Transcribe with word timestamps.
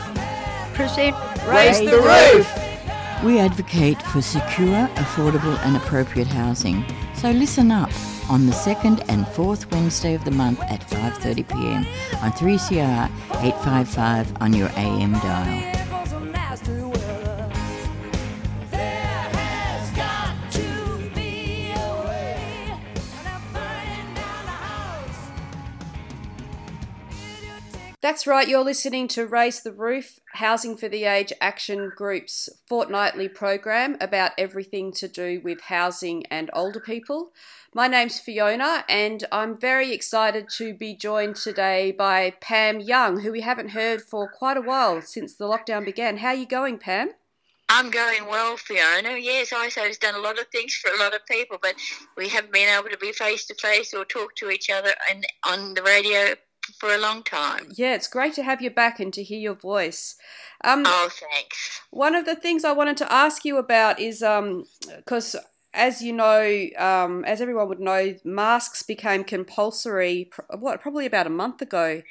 Present 0.73 1.15
Raise 1.47 1.79
the 1.79 2.01
Roof! 2.01 2.62
We 3.23 3.39
advocate 3.39 4.01
for 4.01 4.21
secure, 4.21 4.87
affordable, 4.95 5.57
and 5.65 5.77
appropriate 5.77 6.27
housing. 6.27 6.85
So 7.15 7.31
listen 7.31 7.71
up 7.71 7.91
on 8.29 8.47
the 8.47 8.51
second 8.51 9.01
and 9.07 9.25
fourth 9.29 9.71
Wednesday 9.71 10.13
of 10.13 10.25
the 10.25 10.31
month 10.31 10.59
at 10.63 10.81
5:30 10.81 11.47
p.m. 11.47 11.85
on 12.21 12.31
3CR 12.33 13.09
855 13.41 14.41
on 14.41 14.53
your 14.53 14.69
AM 14.75 15.13
dial. 15.13 15.82
That's 28.03 28.27
right, 28.27 28.49
you're 28.49 28.65
listening 28.65 29.07
to 29.09 29.25
Raise 29.25 29.61
the 29.61 29.71
Roof, 29.71 30.19
Housing 30.33 30.75
for 30.75 30.89
the 30.89 31.05
Age 31.05 31.31
Action 31.39 31.89
Group's 31.95 32.49
fortnightly 32.67 33.29
program 33.29 33.95
about 34.01 34.33
everything 34.37 34.91
to 34.95 35.07
do 35.07 35.39
with 35.41 35.61
housing 35.61 36.25
and 36.25 36.49
older 36.51 36.81
people. 36.81 37.31
My 37.73 37.87
name's 37.87 38.19
Fiona, 38.19 38.83
and 38.89 39.23
I'm 39.31 39.57
very 39.57 39.93
excited 39.93 40.49
to 40.57 40.73
be 40.73 40.97
joined 40.97 41.37
today 41.37 41.93
by 41.93 42.33
Pam 42.41 42.81
Young, 42.81 43.21
who 43.21 43.31
we 43.31 43.39
haven't 43.39 43.69
heard 43.69 44.01
for 44.01 44.29
quite 44.29 44.57
a 44.57 44.61
while 44.61 45.01
since 45.01 45.35
the 45.35 45.45
lockdown 45.45 45.85
began. 45.85 46.17
How 46.17 46.27
are 46.27 46.35
you 46.35 46.45
going, 46.45 46.79
Pam? 46.79 47.11
I'm 47.69 47.89
going 47.89 48.25
well, 48.25 48.57
Fiona. 48.57 49.15
Yes, 49.17 49.53
ISO's 49.53 49.97
done 49.97 50.15
a 50.15 50.19
lot 50.19 50.37
of 50.37 50.47
things 50.47 50.73
for 50.73 50.91
a 50.91 50.99
lot 50.99 51.15
of 51.15 51.25
people, 51.25 51.57
but 51.61 51.75
we 52.17 52.27
haven't 52.27 52.51
been 52.51 52.67
able 52.67 52.89
to 52.89 52.97
be 52.97 53.13
face 53.13 53.45
to 53.45 53.55
face 53.55 53.93
or 53.93 54.03
talk 54.03 54.35
to 54.35 54.49
each 54.49 54.69
other 54.69 54.91
and 55.09 55.25
on 55.47 55.73
the 55.73 55.83
radio 55.83 56.35
for 56.79 56.89
a 56.93 56.97
long 56.97 57.23
time. 57.23 57.71
Yeah, 57.75 57.95
it's 57.95 58.07
great 58.07 58.33
to 58.35 58.43
have 58.43 58.61
you 58.61 58.69
back 58.69 58.99
and 58.99 59.13
to 59.13 59.23
hear 59.23 59.39
your 59.39 59.55
voice. 59.55 60.15
Um, 60.63 60.83
oh, 60.85 61.09
thanks. 61.11 61.81
One 61.91 62.15
of 62.15 62.25
the 62.25 62.35
things 62.35 62.63
I 62.63 62.71
wanted 62.71 62.97
to 62.97 63.11
ask 63.11 63.45
you 63.45 63.57
about 63.57 63.99
is 63.99 64.19
because, 64.19 65.35
um, 65.35 65.41
as 65.73 66.01
you 66.01 66.13
know, 66.13 66.67
um, 66.77 67.25
as 67.25 67.41
everyone 67.41 67.67
would 67.69 67.79
know, 67.79 68.15
masks 68.23 68.83
became 68.83 69.23
compulsory. 69.23 70.29
What, 70.57 70.81
probably 70.81 71.05
about 71.05 71.27
a 71.27 71.31
month 71.31 71.61
ago 71.61 72.01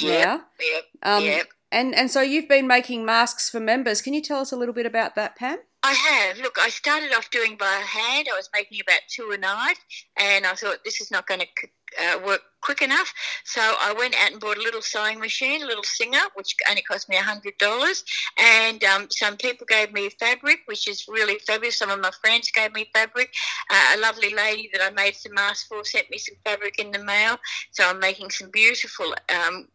yep, 0.00 0.26
now. 0.26 0.42
Yep. 0.60 0.84
Um, 1.02 1.24
yep. 1.24 1.46
And 1.72 1.94
and 1.94 2.10
so 2.10 2.20
you've 2.20 2.48
been 2.48 2.66
making 2.66 3.04
masks 3.04 3.48
for 3.48 3.60
members. 3.60 4.02
Can 4.02 4.12
you 4.12 4.22
tell 4.22 4.40
us 4.40 4.50
a 4.50 4.56
little 4.56 4.74
bit 4.74 4.86
about 4.86 5.14
that, 5.14 5.36
Pam? 5.36 5.58
I 5.82 5.92
have. 5.92 6.38
Look, 6.38 6.56
I 6.60 6.68
started 6.68 7.12
off 7.14 7.30
doing 7.30 7.56
by 7.56 7.66
hand. 7.66 8.28
I 8.30 8.36
was 8.36 8.50
making 8.54 8.80
about 8.86 9.00
two 9.08 9.30
a 9.32 9.38
night, 9.38 9.78
and 10.18 10.46
I 10.46 10.52
thought 10.52 10.84
this 10.84 11.00
is 11.00 11.10
not 11.10 11.26
going 11.26 11.40
to 11.40 11.46
uh, 11.98 12.18
work 12.24 12.42
quick 12.60 12.82
enough. 12.82 13.12
So 13.44 13.60
I 13.60 13.94
went 13.94 14.14
out 14.14 14.32
and 14.32 14.40
bought 14.40 14.58
a 14.58 14.62
little 14.62 14.82
sewing 14.82 15.18
machine, 15.18 15.62
a 15.62 15.66
little 15.66 15.82
Singer, 15.82 16.20
which 16.34 16.54
only 16.68 16.82
cost 16.82 17.08
me 17.08 17.16
hundred 17.16 17.56
dollars. 17.58 18.04
And 18.38 18.84
um, 18.84 19.06
some 19.10 19.38
people 19.38 19.66
gave 19.68 19.92
me 19.92 20.10
fabric, 20.20 20.60
which 20.66 20.86
is 20.86 21.06
really 21.08 21.38
fabulous. 21.46 21.78
Some 21.78 21.90
of 21.90 22.00
my 22.00 22.10
friends 22.20 22.50
gave 22.50 22.74
me 22.74 22.90
fabric. 22.94 23.32
Uh, 23.70 23.96
a 23.96 24.00
lovely 24.00 24.34
lady 24.34 24.68
that 24.74 24.82
I 24.82 24.90
made 24.90 25.16
some 25.16 25.34
masks 25.34 25.66
for 25.66 25.82
sent 25.84 26.10
me 26.10 26.18
some 26.18 26.36
fabric 26.44 26.78
in 26.78 26.90
the 26.90 27.02
mail. 27.02 27.38
So 27.72 27.88
I'm 27.88 28.00
making 28.00 28.30
some 28.30 28.50
beautiful. 28.50 29.14
Um, 29.34 29.68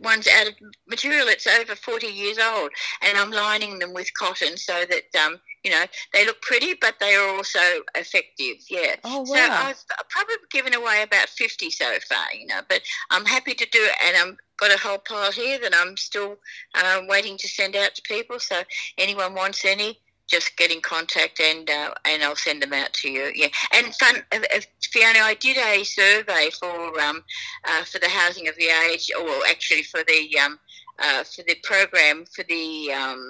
ones 0.00 0.28
out 0.28 0.48
of 0.48 0.54
material 0.88 1.26
that's 1.26 1.46
over 1.46 1.74
40 1.74 2.06
years 2.06 2.38
old 2.38 2.70
and 3.02 3.18
I'm 3.18 3.30
lining 3.30 3.78
them 3.78 3.92
with 3.92 4.08
cotton 4.18 4.56
so 4.56 4.84
that 4.88 5.24
um, 5.24 5.40
you 5.64 5.70
know 5.70 5.84
they 6.12 6.24
look 6.24 6.40
pretty 6.42 6.74
but 6.80 6.96
they 7.00 7.14
are 7.14 7.36
also 7.36 7.58
effective 7.94 8.56
yeah 8.70 8.96
oh, 9.04 9.20
wow. 9.20 9.24
so 9.24 9.34
I've 9.34 10.08
probably 10.08 10.36
given 10.50 10.74
away 10.74 11.02
about 11.02 11.28
50 11.28 11.70
so 11.70 11.98
far 12.08 12.26
you 12.38 12.46
know 12.46 12.60
but 12.68 12.82
I'm 13.10 13.24
happy 13.24 13.54
to 13.54 13.66
do 13.70 13.80
it 13.80 13.96
and 14.04 14.16
I'm 14.16 14.36
got 14.58 14.74
a 14.74 14.78
whole 14.78 14.98
pile 14.98 15.32
here 15.32 15.58
that 15.58 15.74
I'm 15.74 15.96
still 15.96 16.36
uh, 16.74 17.02
waiting 17.08 17.36
to 17.38 17.48
send 17.48 17.76
out 17.76 17.94
to 17.94 18.02
people 18.02 18.38
so 18.38 18.62
anyone 18.98 19.34
wants 19.34 19.64
any 19.64 19.98
just 20.28 20.56
get 20.56 20.72
in 20.72 20.80
contact 20.80 21.40
and 21.40 21.68
uh, 21.70 21.94
and 22.04 22.22
I'll 22.22 22.36
send 22.36 22.62
them 22.62 22.72
out 22.72 22.92
to 22.94 23.10
you. 23.10 23.32
Yeah, 23.34 23.48
and 23.74 23.94
fun, 23.94 24.16
uh, 24.32 24.38
Fiona, 24.80 25.20
I 25.20 25.34
did 25.34 25.56
a 25.56 25.84
survey 25.84 26.50
for 26.58 27.00
um 27.00 27.22
uh, 27.64 27.84
for 27.84 27.98
the 27.98 28.08
housing 28.08 28.48
of 28.48 28.56
the 28.56 28.68
age, 28.90 29.10
or 29.18 29.28
actually 29.48 29.82
for 29.82 30.00
the 30.06 30.38
um. 30.38 30.58
Uh, 30.98 31.22
for 31.24 31.42
the 31.42 31.54
program, 31.62 32.24
for 32.34 32.42
the 32.44 32.90
um, 32.90 33.20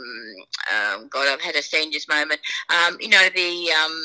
um, 0.73 1.09
God, 1.09 1.27
I've 1.27 1.41
had 1.41 1.57
a 1.57 1.63
seniors 1.63 2.07
moment. 2.09 2.39
Um, 2.71 2.97
you 3.01 3.09
know 3.09 3.27
the 3.35 3.73
um, 3.73 4.03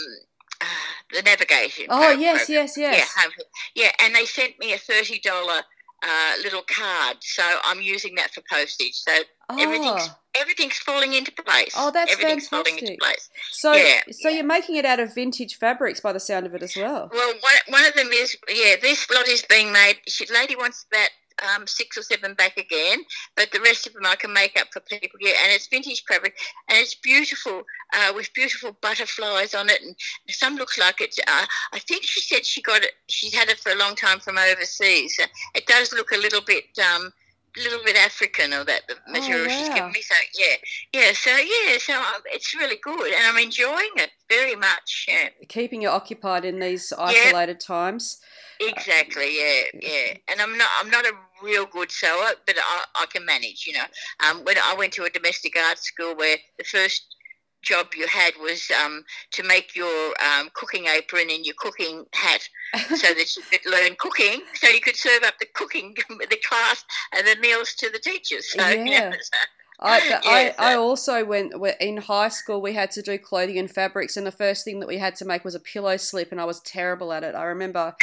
uh, 0.62 0.66
the 1.13 1.22
navigation. 1.22 1.85
Oh 1.90 2.00
program. 2.00 2.22
yes, 2.22 2.50
yes, 2.50 2.75
yes. 2.75 3.13
Yeah, 3.16 3.44
yeah, 3.75 3.91
and 4.03 4.16
they 4.16 4.25
sent 4.25 4.58
me 4.58 4.73
a 4.73 4.79
thirty 4.79 5.19
dollar 5.19 5.62
uh, 6.03 6.34
little 6.44 6.63
card, 6.63 7.18
so 7.19 7.44
I'm 7.63 7.81
using 7.81 8.16
that 8.16 8.31
for 8.34 8.41
postage. 8.52 8.96
So 8.96 9.12
oh. 9.50 9.62
everything's 9.62 10.09
everything's 10.39 10.77
falling 10.77 11.13
into 11.13 11.31
place. 11.31 11.73
Oh, 11.75 11.91
that's 11.91 12.11
everything's 12.11 12.47
fantastic. 12.47 12.79
falling 12.79 12.91
into 12.91 12.97
place. 12.99 13.29
So, 13.51 13.73
yeah, 13.73 14.01
so 14.09 14.29
yeah. 14.29 14.35
you're 14.35 14.45
making 14.45 14.75
it 14.75 14.85
out 14.85 14.99
of 14.99 15.13
vintage 15.13 15.57
fabrics 15.57 15.99
by 15.99 16.13
the 16.13 16.19
sound 16.19 16.45
of 16.45 16.55
it 16.55 16.63
as 16.63 16.75
well. 16.75 17.09
Well, 17.13 17.33
one, 17.33 17.53
one 17.69 17.85
of 17.85 17.93
them 17.93 18.09
is 18.11 18.35
yeah. 18.49 18.75
This 18.81 19.09
lot 19.09 19.27
is 19.27 19.43
being 19.43 19.71
made. 19.71 19.97
She 20.07 20.25
lady 20.31 20.55
wants 20.55 20.85
about 20.91 21.09
um, 21.55 21.65
six 21.67 21.97
or 21.97 22.03
seven 22.03 22.33
back 22.33 22.57
again, 22.57 22.99
but 23.35 23.51
the 23.51 23.61
rest 23.61 23.87
of 23.87 23.93
them 23.93 24.05
I 24.05 24.15
can 24.15 24.33
make 24.33 24.59
up 24.59 24.67
for 24.71 24.79
people. 24.81 25.19
Yeah, 25.19 25.33
and 25.43 25.51
it's 25.51 25.67
vintage 25.67 26.03
fabric, 26.07 26.37
and 26.69 26.77
it's 26.77 26.95
beautiful 26.95 27.63
uh, 27.93 28.13
with 28.15 28.33
beautiful 28.33 28.77
butterflies 28.81 29.53
on 29.53 29.69
it, 29.69 29.81
and 29.81 29.95
some 30.29 30.55
looks 30.55 30.77
like 30.77 31.01
it's. 31.01 31.19
Uh, 31.19 31.45
I 31.73 31.79
think 31.79 32.03
she 32.03 32.21
said 32.21 32.45
she 32.45 32.61
got 32.61 32.83
it. 32.83 32.91
She's 33.07 33.33
had 33.33 33.49
it 33.49 33.59
for 33.59 33.71
a 33.71 33.77
long 33.77 33.95
time 33.95 34.19
from 34.19 34.37
overseas. 34.37 35.19
It 35.55 35.65
does 35.67 35.93
look 35.93 36.11
a 36.11 36.17
little 36.17 36.41
bit. 36.41 36.65
Um, 36.79 37.11
little 37.57 37.79
bit 37.84 37.97
African 37.97 38.53
or 38.53 38.63
that 38.63 38.81
the 38.88 38.95
material 39.12 39.45
oh, 39.45 39.50
she's 39.50 39.69
given 39.69 39.91
me. 39.91 40.01
So 40.01 40.16
yeah, 40.38 40.56
yeah. 40.94 41.12
So 41.13 41.31
yeah, 41.31 41.78
so 41.79 41.97
um, 41.97 42.22
it's 42.25 42.56
really 42.56 42.78
good, 42.81 43.13
and 43.13 43.23
I'm 43.25 43.38
enjoying 43.38 43.91
it 43.97 44.12
very 44.29 44.56
much. 44.56 45.06
Yeah. 45.07 45.29
Keeping 45.47 45.81
you 45.81 45.90
occupied 45.90 46.45
in 46.45 46.59
these 46.59 46.94
isolated 46.97 47.59
times. 47.59 48.19
Exactly. 48.59 49.38
Yeah, 49.38 49.61
yeah. 49.81 50.13
And 50.29 50.41
I'm 50.41 50.57
not. 50.57 50.69
I'm 50.79 50.90
not 50.90 51.06
a 51.06 51.13
real 51.44 51.66
good 51.66 51.91
sewer, 51.91 52.34
but 52.45 52.56
I, 52.57 52.84
I 53.01 53.06
can 53.07 53.25
manage. 53.25 53.66
You 53.67 53.73
know, 53.73 53.85
um, 54.29 54.44
when 54.44 54.57
I 54.57 54.75
went 54.78 54.94
to 54.94 55.03
a 55.03 55.09
domestic 55.09 55.56
arts 55.57 55.84
school 55.84 56.16
where 56.16 56.38
the 56.57 56.63
first 56.63 57.16
job 57.61 57.88
you 57.95 58.07
had 58.07 58.33
was 58.41 58.69
um, 58.83 59.03
to 59.31 59.44
make 59.44 59.75
your 59.75 60.13
um, 60.22 60.49
cooking 60.53 60.85
apron 60.88 61.29
and 61.29 61.45
your 61.45 61.55
cooking 61.57 62.05
hat 62.13 62.47
so 62.89 63.13
that 63.13 63.35
you 63.35 63.44
could 63.51 63.72
learn 63.72 63.95
cooking, 63.99 64.41
so 64.55 64.67
you 64.69 64.81
could 64.81 64.95
serve 64.95 65.23
up 65.23 65.35
the 65.39 65.47
cooking, 65.53 65.95
the 66.09 66.39
class, 66.47 66.83
and 67.13 67.25
the 67.27 67.35
meals 67.41 67.73
to 67.75 67.89
the 67.89 67.99
teachers. 67.99 68.51
So, 68.53 68.67
Yeah. 68.67 68.73
you 68.73 68.85
know, 68.85 69.11
so- 69.11 69.38
I, 69.83 69.97
Yeah, 70.07 70.22
I, 70.23 70.53
I 70.59 70.75
also 70.75 71.25
went 71.25 71.59
we- 71.59 71.73
in 71.79 71.97
high 71.97 72.29
school. 72.29 72.61
We 72.61 72.73
had 72.73 72.91
to 72.91 73.01
do 73.01 73.17
clothing 73.17 73.57
and 73.57 73.69
fabrics, 73.69 74.16
and 74.16 74.28
the 74.28 74.31
first 74.31 74.63
thing 74.63 74.79
that 74.79 74.88
we 74.88 74.99
had 74.99 75.16
to 75.16 75.25
make 75.25 75.43
was 75.43 75.55
a 75.55 75.59
pillow 75.59 75.97
slip, 75.97 76.31
and 76.31 76.39
I 76.39 76.45
was 76.45 76.59
terrible 76.61 77.11
at 77.13 77.23
it. 77.23 77.33
I 77.33 77.45
remember 77.45 77.95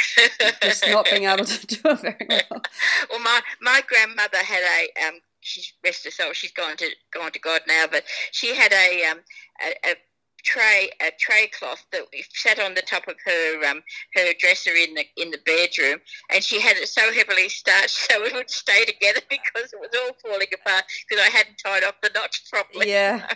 just 0.61 0.85
not 0.89 1.05
being 1.09 1.23
able 1.23 1.45
to 1.45 1.67
do 1.67 1.79
it 1.85 1.99
very 2.01 2.27
well. 2.29 2.61
well, 3.09 3.19
my 3.19 3.39
my 3.61 3.81
grandmother 3.87 4.37
had 4.39 4.61
a 4.61 5.07
um. 5.07 5.13
She's 5.41 5.71
rest 5.85 6.03
her 6.03 6.11
soul. 6.11 6.33
She's 6.33 6.51
gone 6.51 6.75
to 6.75 6.89
gone 7.13 7.31
to 7.31 7.39
God 7.39 7.61
now, 7.65 7.85
but 7.89 8.03
she 8.31 8.53
had 8.53 8.73
a 8.73 9.05
um 9.05 9.19
a, 9.61 9.89
a 9.91 9.95
tray 10.43 10.89
a 11.01 11.11
tray 11.19 11.47
cloth 11.47 11.85
that 11.91 12.03
we 12.11 12.23
sat 12.33 12.59
on 12.59 12.73
the 12.75 12.81
top 12.81 13.07
of 13.07 13.15
her 13.25 13.65
um 13.69 13.81
her 14.15 14.31
dresser 14.39 14.71
in 14.71 14.93
the 14.95 15.05
in 15.17 15.31
the 15.31 15.39
bedroom, 15.45 15.99
and 16.33 16.43
she 16.43 16.59
had 16.61 16.77
it 16.77 16.87
so 16.87 17.13
heavily 17.13 17.49
starched 17.49 17.89
so 18.09 18.23
it 18.23 18.33
would 18.33 18.49
stay 18.49 18.85
together 18.85 19.21
because 19.29 19.73
it 19.73 19.79
was 19.79 19.89
all 19.95 20.15
falling 20.23 20.47
apart 20.53 20.83
because 21.07 21.23
I 21.25 21.29
hadn't 21.29 21.57
tied 21.63 21.83
off 21.83 21.95
the 22.01 22.11
knots 22.13 22.39
properly. 22.49 22.89
Yeah. 22.89 23.27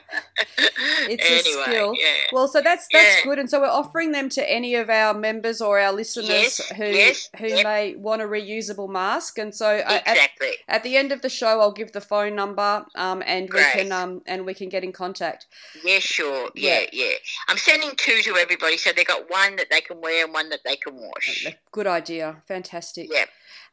It's 1.05 1.29
a 1.29 1.63
skill. 1.63 1.93
Yeah. 1.97 2.07
Well, 2.31 2.47
so 2.47 2.61
that's 2.61 2.87
that's 2.91 3.17
Yeah. 3.19 3.23
good, 3.23 3.39
and 3.39 3.49
so 3.49 3.59
we're 3.61 3.67
offering 3.67 4.11
them 4.11 4.29
to 4.29 4.49
any 4.49 4.75
of 4.75 4.89
our 4.89 5.13
members 5.13 5.61
or 5.61 5.79
our 5.79 5.91
listeners 5.91 6.29
Yes, 6.29 6.71
who 6.77 6.85
yes, 6.85 7.29
who 7.37 7.47
yep. 7.47 7.63
may 7.63 7.95
want 7.95 8.21
a 8.21 8.25
reusable 8.25 8.89
mask. 8.89 9.37
And 9.37 9.53
so 9.53 9.67
uh, 9.67 10.01
at, 10.05 10.07
exactly. 10.07 10.51
at 10.67 10.83
the 10.83 10.95
end 10.97 11.11
of 11.11 11.21
the 11.21 11.29
show, 11.29 11.59
I'll 11.59 11.71
give 11.71 11.91
the 11.91 12.01
phone 12.01 12.35
number, 12.35 12.85
um, 12.95 13.21
and 13.25 13.49
we 13.51 13.63
can 13.73 13.91
um, 13.91 14.21
and 14.25 14.45
we 14.45 14.53
can 14.53 14.69
get 14.69 14.83
in 14.83 14.91
contact. 14.91 15.47
Yeah, 15.83 15.99
sure. 15.99 16.49
Yeah, 16.55 16.81
yeah. 16.81 16.87
I'm 17.47 17.57
sending 17.57 17.91
two 17.97 18.21
to 18.21 18.35
everybody, 18.35 18.77
so 18.77 18.91
they 18.91 19.03
got 19.03 19.29
one 19.29 19.55
that 19.57 19.67
they 19.69 19.81
can 19.81 20.01
wear 20.01 20.25
and 20.25 20.33
one 20.33 20.49
that 20.49 20.61
they 20.63 20.75
can 20.75 20.95
wash. 20.95 21.47
Good 21.71 21.87
idea. 21.87 22.37
Fantastic. 22.47 23.09
Yeah. 23.11 23.25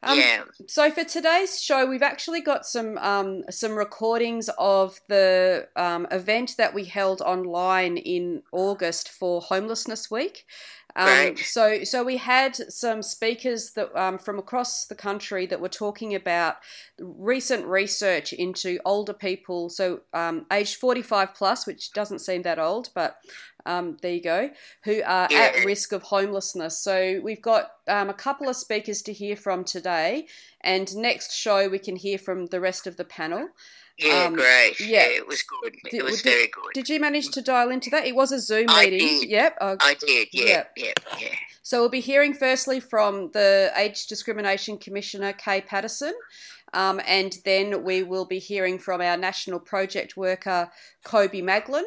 Um, 0.03 0.17
yeah. 0.17 0.43
So 0.67 0.89
for 0.89 1.03
today's 1.03 1.61
show, 1.61 1.85
we've 1.85 2.01
actually 2.01 2.41
got 2.41 2.65
some 2.65 2.97
um, 2.97 3.43
some 3.49 3.73
recordings 3.73 4.49
of 4.57 4.99
the 5.07 5.67
um, 5.75 6.07
event 6.11 6.55
that 6.57 6.73
we 6.73 6.85
held 6.85 7.21
online 7.21 7.97
in 7.97 8.41
August 8.51 9.09
for 9.09 9.41
Homelessness 9.41 10.09
Week. 10.09 10.45
Um, 10.95 11.07
Right. 11.07 11.39
So, 11.39 11.83
so 11.85 12.03
we 12.03 12.17
had 12.17 12.55
some 12.55 13.01
speakers 13.01 13.71
that 13.71 13.95
um, 13.97 14.17
from 14.17 14.37
across 14.37 14.85
the 14.85 14.95
country 14.95 15.45
that 15.45 15.61
were 15.61 15.69
talking 15.69 16.13
about 16.13 16.57
recent 16.99 17.65
research 17.65 18.33
into 18.33 18.79
older 18.83 19.13
people, 19.13 19.69
so 19.69 20.01
um, 20.13 20.45
aged 20.51 20.75
forty-five 20.75 21.33
plus, 21.33 21.65
which 21.65 21.93
doesn't 21.93 22.19
seem 22.19 22.41
that 22.41 22.59
old, 22.59 22.89
but 22.93 23.10
um, 23.65 23.97
there 24.01 24.13
you 24.13 24.21
go, 24.23 24.49
who 24.85 25.01
are 25.05 25.27
at 25.31 25.65
risk 25.65 25.91
of 25.91 26.03
homelessness. 26.03 26.79
So 26.79 27.19
we've 27.23 27.41
got 27.41 27.71
um, 27.87 28.09
a 28.09 28.13
couple 28.13 28.49
of 28.49 28.55
speakers 28.55 29.01
to 29.03 29.13
hear 29.13 29.35
from 29.35 29.63
today, 29.63 30.27
and 30.61 30.95
next 30.95 31.33
show 31.33 31.69
we 31.69 31.79
can 31.79 31.95
hear 31.95 32.17
from 32.17 32.47
the 32.47 32.59
rest 32.59 32.87
of 32.87 32.97
the 32.97 33.05
panel. 33.05 33.49
Yeah, 33.97 34.23
um, 34.25 34.33
great. 34.33 34.79
yeah. 34.79 34.87
Yeah. 34.87 35.07
it 35.09 35.27
was 35.27 35.43
good. 35.43 35.75
Did- 35.83 35.93
it 35.93 36.03
was 36.03 36.21
did- 36.23 36.31
very 36.31 36.47
good. 36.47 36.71
Did 36.73 36.89
you 36.89 36.99
manage 36.99 37.29
to 37.31 37.41
dial 37.41 37.69
into 37.69 37.89
that? 37.91 38.05
It 38.07 38.15
was 38.15 38.31
a 38.31 38.39
Zoom 38.39 38.65
I 38.69 38.85
meeting. 38.85 38.99
did. 39.21 39.29
Yep. 39.29 39.57
Oh, 39.61 39.77
I 39.79 39.93
did. 39.93 40.29
Yeah. 40.31 40.45
Yeah. 40.45 40.63
Yeah. 40.75 40.93
Yeah. 41.19 41.35
So 41.61 41.79
we'll 41.81 41.89
be 41.89 41.99
hearing 41.99 42.33
firstly 42.33 42.79
from 42.79 43.29
the 43.33 43.71
Age 43.75 44.07
Discrimination 44.07 44.79
Commissioner, 44.79 45.33
Kay 45.33 45.61
Patterson, 45.61 46.13
um, 46.73 46.99
and 47.05 47.37
then 47.45 47.83
we 47.83 48.01
will 48.01 48.25
be 48.25 48.39
hearing 48.39 48.79
from 48.79 49.01
our 49.01 49.17
national 49.17 49.59
project 49.59 50.17
worker, 50.17 50.71
Kobe 51.03 51.41
Maglin. 51.41 51.83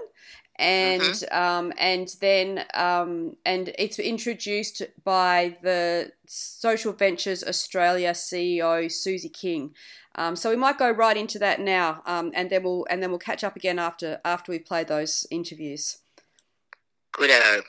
And 0.56 1.24
um, 1.32 1.72
and 1.78 2.14
then 2.20 2.64
um, 2.74 3.36
and 3.44 3.72
it's 3.76 3.98
introduced 3.98 4.82
by 5.02 5.56
the 5.62 6.12
Social 6.26 6.92
Ventures 6.92 7.42
Australia 7.42 8.12
CEO 8.12 8.90
Susie 8.90 9.28
King. 9.28 9.74
Um, 10.16 10.36
so 10.36 10.50
we 10.50 10.56
might 10.56 10.78
go 10.78 10.90
right 10.90 11.16
into 11.16 11.40
that 11.40 11.60
now, 11.60 12.02
um, 12.06 12.30
and 12.34 12.50
then 12.50 12.62
we'll 12.62 12.86
and 12.88 13.02
then 13.02 13.10
we'll 13.10 13.18
catch 13.18 13.42
up 13.42 13.56
again 13.56 13.80
after 13.80 14.20
after 14.24 14.52
we 14.52 14.60
play 14.60 14.84
those 14.84 15.26
interviews. 15.30 15.98
Goodo. 17.12 17.62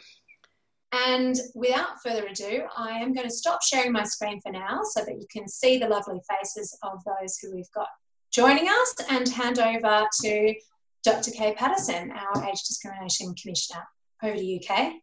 And 0.91 1.35
without 1.55 2.01
further 2.03 2.25
ado, 2.27 2.63
I 2.77 2.91
am 2.91 3.13
going 3.13 3.27
to 3.27 3.33
stop 3.33 3.61
sharing 3.63 3.91
my 3.91 4.03
screen 4.03 4.39
for 4.41 4.51
now 4.51 4.81
so 4.83 5.03
that 5.03 5.15
you 5.15 5.25
can 5.29 5.47
see 5.47 5.77
the 5.77 5.87
lovely 5.87 6.21
faces 6.29 6.77
of 6.83 7.03
those 7.03 7.37
who 7.37 7.53
we've 7.53 7.71
got 7.73 7.87
joining 8.31 8.67
us 8.67 8.95
and 9.09 9.27
hand 9.27 9.59
over 9.59 10.07
to 10.21 10.53
Dr. 11.06 11.30
Kay 11.30 11.54
Patterson, 11.54 12.12
our 12.12 12.44
Age 12.46 12.63
Discrimination 12.63 13.36
Commissioner. 13.36 13.84
Over 14.24 14.38
to 14.38 14.44
you, 14.44 14.60
Kay. 14.60 15.00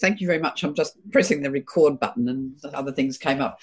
Thank 0.00 0.20
you 0.20 0.28
very 0.28 0.38
much. 0.38 0.62
I'm 0.62 0.74
just 0.74 0.96
pressing 1.10 1.42
the 1.42 1.50
record 1.50 1.98
button 1.98 2.28
and 2.28 2.56
other 2.72 2.92
things 2.92 3.18
came 3.18 3.40
up. 3.40 3.58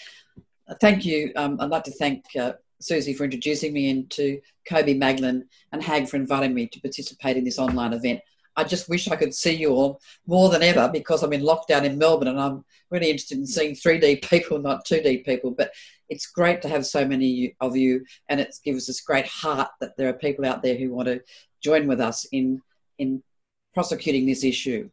Thank 0.81 1.05
you. 1.05 1.31
Um, 1.37 1.57
I'd 1.61 1.69
like 1.69 1.85
to 1.85 1.91
thank 1.91 2.25
uh, 2.37 2.53
Susie 2.81 3.13
for 3.13 3.23
introducing 3.23 3.71
me 3.71 3.89
and 3.89 4.09
to 4.11 4.41
Kobe 4.67 4.95
Maglin 4.95 5.43
and 5.71 5.81
HAAG 5.81 6.09
for 6.09 6.17
inviting 6.17 6.53
me 6.53 6.67
to 6.67 6.81
participate 6.81 7.37
in 7.37 7.45
this 7.45 7.57
online 7.57 7.93
event. 7.93 8.19
I 8.57 8.65
just 8.65 8.89
wish 8.89 9.07
I 9.07 9.15
could 9.15 9.33
see 9.33 9.53
you 9.53 9.69
all 9.69 10.01
more 10.27 10.49
than 10.49 10.61
ever 10.61 10.89
because 10.91 11.23
I'm 11.23 11.31
in 11.31 11.41
lockdown 11.41 11.85
in 11.85 11.97
Melbourne 11.97 12.27
and 12.27 12.39
I'm 12.39 12.65
really 12.89 13.09
interested 13.09 13.37
in 13.37 13.47
seeing 13.47 13.75
3D 13.75 14.27
people, 14.29 14.59
not 14.59 14.85
2D 14.85 15.23
people. 15.23 15.51
But 15.51 15.71
it's 16.11 16.27
great 16.27 16.61
to 16.61 16.67
have 16.67 16.85
so 16.85 17.07
many 17.07 17.55
of 17.61 17.77
you 17.77 18.03
and 18.27 18.41
it 18.41 18.53
gives 18.65 18.89
us 18.89 18.99
great 18.99 19.25
heart 19.25 19.69
that 19.79 19.95
there 19.97 20.09
are 20.09 20.13
people 20.13 20.45
out 20.45 20.61
there 20.61 20.75
who 20.75 20.91
want 20.91 21.07
to 21.07 21.21
join 21.63 21.87
with 21.87 22.01
us 22.01 22.25
in, 22.33 22.61
in 22.99 23.23
prosecuting 23.73 24.25
this 24.25 24.43
issue. 24.43 24.89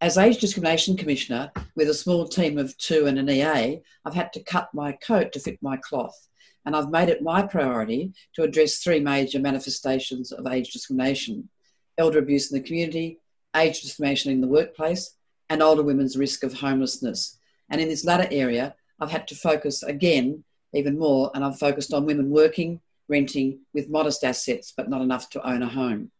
As 0.00 0.16
Age 0.16 0.38
Discrimination 0.38 0.96
Commissioner, 0.96 1.52
with 1.74 1.90
a 1.90 1.94
small 1.94 2.26
team 2.26 2.56
of 2.56 2.76
two 2.78 3.06
and 3.06 3.18
an 3.18 3.28
EA, 3.28 3.82
I've 4.06 4.14
had 4.14 4.32
to 4.32 4.42
cut 4.42 4.70
my 4.72 4.92
coat 4.92 5.32
to 5.32 5.40
fit 5.40 5.58
my 5.60 5.76
cloth. 5.76 6.16
And 6.64 6.74
I've 6.74 6.90
made 6.90 7.10
it 7.10 7.22
my 7.22 7.42
priority 7.42 8.12
to 8.34 8.42
address 8.42 8.78
three 8.78 8.98
major 8.98 9.38
manifestations 9.38 10.32
of 10.32 10.46
age 10.46 10.72
discrimination 10.72 11.50
elder 11.98 12.18
abuse 12.18 12.50
in 12.50 12.58
the 12.58 12.66
community, 12.66 13.20
age 13.54 13.82
discrimination 13.82 14.32
in 14.32 14.40
the 14.40 14.48
workplace, 14.48 15.16
and 15.50 15.62
older 15.62 15.82
women's 15.82 16.16
risk 16.16 16.44
of 16.44 16.54
homelessness. 16.54 17.38
And 17.68 17.78
in 17.80 17.88
this 17.88 18.04
latter 18.06 18.28
area, 18.30 18.74
I've 19.00 19.10
had 19.10 19.28
to 19.28 19.34
focus 19.34 19.82
again 19.82 20.44
even 20.72 20.98
more, 20.98 21.30
and 21.34 21.44
I've 21.44 21.58
focused 21.58 21.92
on 21.92 22.06
women 22.06 22.30
working, 22.30 22.80
renting 23.08 23.60
with 23.72 23.88
modest 23.88 24.24
assets, 24.24 24.72
but 24.76 24.88
not 24.88 25.02
enough 25.02 25.30
to 25.30 25.48
own 25.48 25.62
a 25.62 25.68
home. 25.68 26.10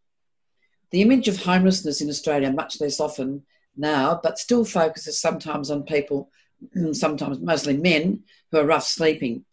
The 0.90 1.02
image 1.02 1.28
of 1.28 1.38
homelessness 1.38 2.00
in 2.00 2.08
Australia, 2.08 2.52
much 2.52 2.80
less 2.80 3.00
often 3.00 3.44
now, 3.76 4.20
but 4.22 4.38
still 4.38 4.64
focuses 4.64 5.20
sometimes 5.20 5.70
on 5.70 5.82
people, 5.82 6.30
sometimes 6.92 7.40
mostly 7.40 7.76
men, 7.76 8.22
who 8.50 8.58
are 8.58 8.66
rough 8.66 8.86
sleeping. 8.86 9.44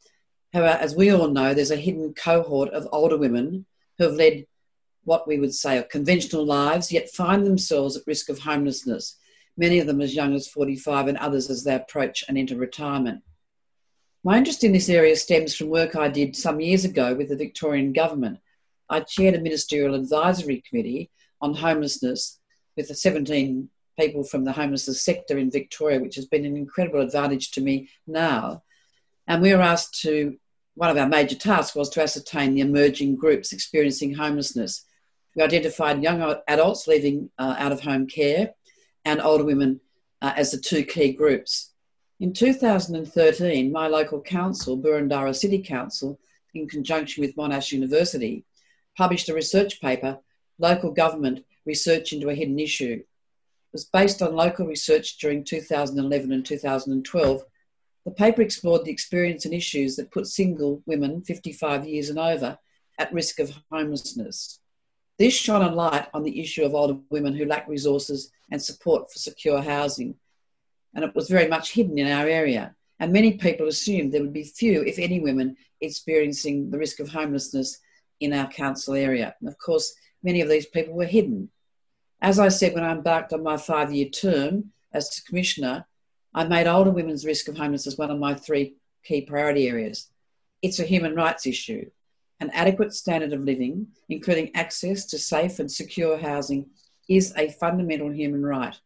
However, 0.53 0.77
as 0.79 0.95
we 0.95 1.09
all 1.09 1.27
know, 1.27 1.53
there's 1.53 1.71
a 1.71 1.75
hidden 1.75 2.13
cohort 2.13 2.69
of 2.69 2.87
older 2.91 3.17
women 3.17 3.65
who 3.97 4.05
have 4.05 4.13
led 4.13 4.45
what 5.03 5.27
we 5.27 5.39
would 5.39 5.53
say 5.53 5.77
are 5.77 5.83
conventional 5.83 6.45
lives, 6.45 6.91
yet 6.91 7.09
find 7.09 7.45
themselves 7.45 7.97
at 7.97 8.07
risk 8.07 8.29
of 8.29 8.39
homelessness, 8.39 9.17
many 9.57 9.79
of 9.79 9.87
them 9.87 10.01
as 10.01 10.15
young 10.15 10.33
as 10.33 10.47
45 10.47 11.07
and 11.07 11.17
others 11.17 11.49
as 11.49 11.63
they 11.63 11.75
approach 11.75 12.23
and 12.27 12.37
enter 12.37 12.55
retirement. 12.55 13.21
My 14.23 14.37
interest 14.37 14.63
in 14.63 14.71
this 14.71 14.89
area 14.89 15.15
stems 15.15 15.55
from 15.55 15.69
work 15.69 15.95
I 15.95 16.07
did 16.07 16.35
some 16.35 16.61
years 16.61 16.85
ago 16.85 17.13
with 17.13 17.29
the 17.29 17.35
Victorian 17.35 17.91
Government. 17.93 18.39
I 18.89 19.01
chaired 19.01 19.35
a 19.35 19.41
ministerial 19.41 19.95
advisory 19.95 20.63
committee 20.67 21.11
on 21.41 21.53
homelessness 21.53 22.39
with 22.77 22.87
the 22.87 22.95
17 22.95 23.69
people 23.99 24.23
from 24.23 24.43
the 24.43 24.51
homelessness 24.51 25.03
sector 25.03 25.37
in 25.37 25.51
Victoria, 25.51 25.99
which 25.99 26.15
has 26.15 26.25
been 26.25 26.45
an 26.45 26.57
incredible 26.57 27.01
advantage 27.01 27.51
to 27.51 27.61
me 27.61 27.89
now. 28.07 28.63
And 29.27 29.41
we 29.41 29.53
were 29.53 29.61
asked 29.61 30.01
to, 30.01 30.37
one 30.75 30.89
of 30.89 30.97
our 30.97 31.07
major 31.07 31.35
tasks 31.35 31.75
was 31.75 31.89
to 31.91 32.01
ascertain 32.01 32.53
the 32.53 32.61
emerging 32.61 33.17
groups 33.17 33.53
experiencing 33.53 34.15
homelessness. 34.15 34.85
We 35.35 35.43
identified 35.43 36.01
young 36.01 36.35
adults 36.47 36.87
living 36.87 37.29
uh, 37.37 37.55
out 37.57 37.71
of 37.71 37.81
home 37.81 38.07
care 38.07 38.53
and 39.05 39.21
older 39.21 39.43
women 39.43 39.79
uh, 40.21 40.33
as 40.35 40.51
the 40.51 40.57
two 40.57 40.83
key 40.83 41.11
groups. 41.11 41.71
In 42.19 42.33
2013, 42.33 43.71
my 43.71 43.87
local 43.87 44.21
council, 44.21 44.77
Boroondara 44.77 45.35
City 45.35 45.61
Council, 45.61 46.19
in 46.53 46.67
conjunction 46.67 47.21
with 47.21 47.35
Monash 47.35 47.71
University, 47.71 48.45
published 48.97 49.29
a 49.29 49.33
research 49.33 49.81
paper, 49.81 50.19
Local 50.59 50.91
Government 50.91 51.43
Research 51.65 52.13
into 52.13 52.29
a 52.29 52.35
Hidden 52.35 52.59
Issue. 52.59 53.01
It 53.01 53.07
was 53.73 53.85
based 53.85 54.21
on 54.21 54.35
local 54.35 54.67
research 54.67 55.17
during 55.17 55.43
2011 55.43 56.31
and 56.31 56.45
2012. 56.45 57.43
The 58.05 58.11
paper 58.11 58.41
explored 58.41 58.85
the 58.85 58.91
experience 58.91 59.45
and 59.45 59.53
issues 59.53 59.95
that 59.95 60.11
put 60.11 60.27
single 60.27 60.83
women 60.85 61.23
55 61.23 61.85
years 61.87 62.09
and 62.09 62.19
over 62.19 62.57
at 62.99 63.13
risk 63.13 63.39
of 63.39 63.57
homelessness. 63.71 64.59
This 65.19 65.33
shone 65.33 65.61
a 65.61 65.73
light 65.73 66.07
on 66.13 66.23
the 66.23 66.41
issue 66.41 66.63
of 66.63 66.73
older 66.73 66.97
women 67.09 67.35
who 67.35 67.45
lack 67.45 67.67
resources 67.67 68.31
and 68.51 68.61
support 68.61 69.11
for 69.11 69.19
secure 69.19 69.61
housing. 69.61 70.15
And 70.95 71.03
it 71.03 71.15
was 71.15 71.29
very 71.29 71.47
much 71.47 71.73
hidden 71.73 71.97
in 71.97 72.07
our 72.07 72.27
area. 72.27 72.75
And 72.99 73.11
many 73.11 73.33
people 73.33 73.67
assumed 73.67 74.11
there 74.11 74.21
would 74.21 74.33
be 74.33 74.43
few, 74.43 74.81
if 74.83 74.97
any, 74.99 75.19
women 75.19 75.57
experiencing 75.81 76.71
the 76.71 76.77
risk 76.77 76.99
of 76.99 77.09
homelessness 77.09 77.79
in 78.19 78.33
our 78.33 78.47
council 78.47 78.93
area. 78.93 79.35
And 79.39 79.49
of 79.49 79.57
course, 79.57 79.93
many 80.23 80.41
of 80.41 80.49
these 80.49 80.65
people 80.65 80.93
were 80.93 81.05
hidden. 81.05 81.49
As 82.21 82.39
I 82.39 82.47
said 82.47 82.73
when 82.73 82.83
I 82.83 82.91
embarked 82.91 83.33
on 83.33 83.43
my 83.43 83.57
five 83.57 83.93
year 83.93 84.09
term 84.09 84.71
as 84.93 85.21
Commissioner, 85.27 85.85
I 86.33 86.45
made 86.45 86.67
older 86.67 86.91
women's 86.91 87.25
risk 87.25 87.47
of 87.47 87.57
homelessness 87.57 87.97
one 87.97 88.09
of 88.09 88.19
my 88.19 88.33
three 88.33 88.75
key 89.03 89.21
priority 89.21 89.67
areas. 89.67 90.09
It's 90.61 90.79
a 90.79 90.85
human 90.85 91.15
rights 91.15 91.45
issue. 91.45 91.89
An 92.39 92.49
adequate 92.51 92.93
standard 92.93 93.33
of 93.33 93.41
living, 93.41 93.87
including 94.09 94.55
access 94.55 95.05
to 95.05 95.17
safe 95.17 95.59
and 95.59 95.71
secure 95.71 96.17
housing, 96.17 96.69
is 97.09 97.33
a 97.37 97.49
fundamental 97.49 98.11
human 98.11 98.43
right 98.43 98.79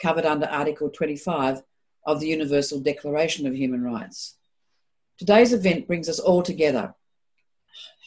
covered 0.00 0.26
under 0.26 0.46
Article 0.46 0.88
25 0.90 1.62
of 2.06 2.20
the 2.20 2.28
Universal 2.28 2.80
Declaration 2.80 3.46
of 3.46 3.54
Human 3.54 3.82
Rights. 3.82 4.36
Today's 5.18 5.52
event 5.52 5.86
brings 5.86 6.08
us 6.08 6.18
all 6.18 6.42
together. 6.42 6.94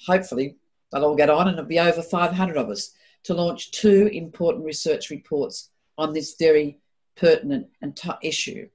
Hopefully, 0.07 0.55
they'll 0.91 1.05
all 1.05 1.15
get 1.15 1.29
on 1.29 1.47
and 1.47 1.57
it'll 1.57 1.67
be 1.67 1.79
over 1.79 2.01
500 2.01 2.57
of 2.57 2.69
us 2.69 2.91
to 3.23 3.33
launch 3.33 3.71
two 3.71 4.07
important 4.07 4.65
research 4.65 5.09
reports 5.09 5.69
on 5.97 6.13
this 6.13 6.35
very 6.37 6.79
pertinent 7.15 7.67
and 7.81 7.95
t- 7.95 8.09
issue. 8.21 8.67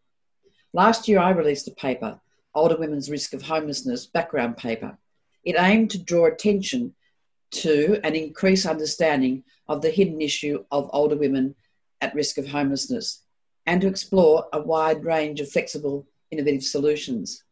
Last 0.73 1.09
year, 1.09 1.19
I 1.19 1.31
released 1.31 1.69
a 1.69 1.73
paper, 1.73 2.21
Older 2.55 2.77
Women's 2.77 3.11
Risk 3.11 3.35
of 3.35 3.43
Homelessness 3.43 4.07
background 4.07 4.57
paper. 4.57 4.97
It 5.49 5.57
aimed 5.59 5.89
to 5.93 5.99
draw 5.99 6.27
attention 6.27 6.95
to 7.53 7.99
and 8.05 8.15
increase 8.15 8.67
understanding 8.67 9.45
of 9.67 9.81
the 9.81 9.89
hidden 9.89 10.21
issue 10.21 10.63
of 10.71 10.91
older 10.93 11.17
women 11.17 11.55
at 12.03 12.15
risk 12.15 12.37
of 12.37 12.47
homelessness 12.47 13.23
and 13.65 13.81
to 13.81 13.87
explore 13.87 14.45
a 14.53 14.61
wide 14.61 15.07
range 15.07 15.41
of 15.41 15.51
flexible, 15.51 16.07
innovative 16.31 16.65
solutions. 16.65 17.45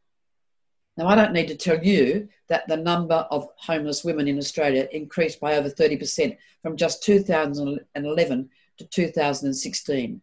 Now, 0.99 1.07
I 1.07 1.15
don't 1.15 1.33
need 1.33 1.49
to 1.49 1.57
tell 1.57 1.83
you 1.83 2.29
that 2.49 2.69
the 2.69 2.77
number 2.77 3.27
of 3.31 3.49
homeless 3.57 4.05
women 4.05 4.29
in 4.29 4.37
Australia 4.37 4.87
increased 4.93 5.41
by 5.41 5.55
over 5.57 5.71
30% 5.71 6.37
from 6.63 6.77
just 6.77 7.03
2011 7.03 8.51
to 8.77 8.85
2016, 8.85 10.21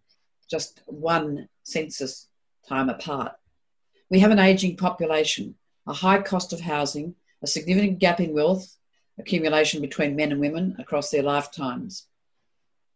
just 0.48 0.84
one 0.86 1.50
census 1.64 2.28
time 2.70 2.90
apart. 2.90 3.32
We 4.12 4.20
have 4.20 4.30
an 4.30 4.38
ageing 4.38 4.78
population, 4.78 5.56
a 5.88 5.94
high 5.94 6.22
cost 6.22 6.54
of 6.54 6.60
housing, 6.60 7.16
a 7.44 7.48
significant 7.48 8.00
gap 8.00 8.20
in 8.20 8.34
wealth 8.34 8.78
accumulation 9.20 9.82
between 9.82 10.16
men 10.16 10.32
and 10.32 10.42
women 10.42 10.76
across 10.80 11.12
their 11.12 11.24
lifetimes. 11.24 12.08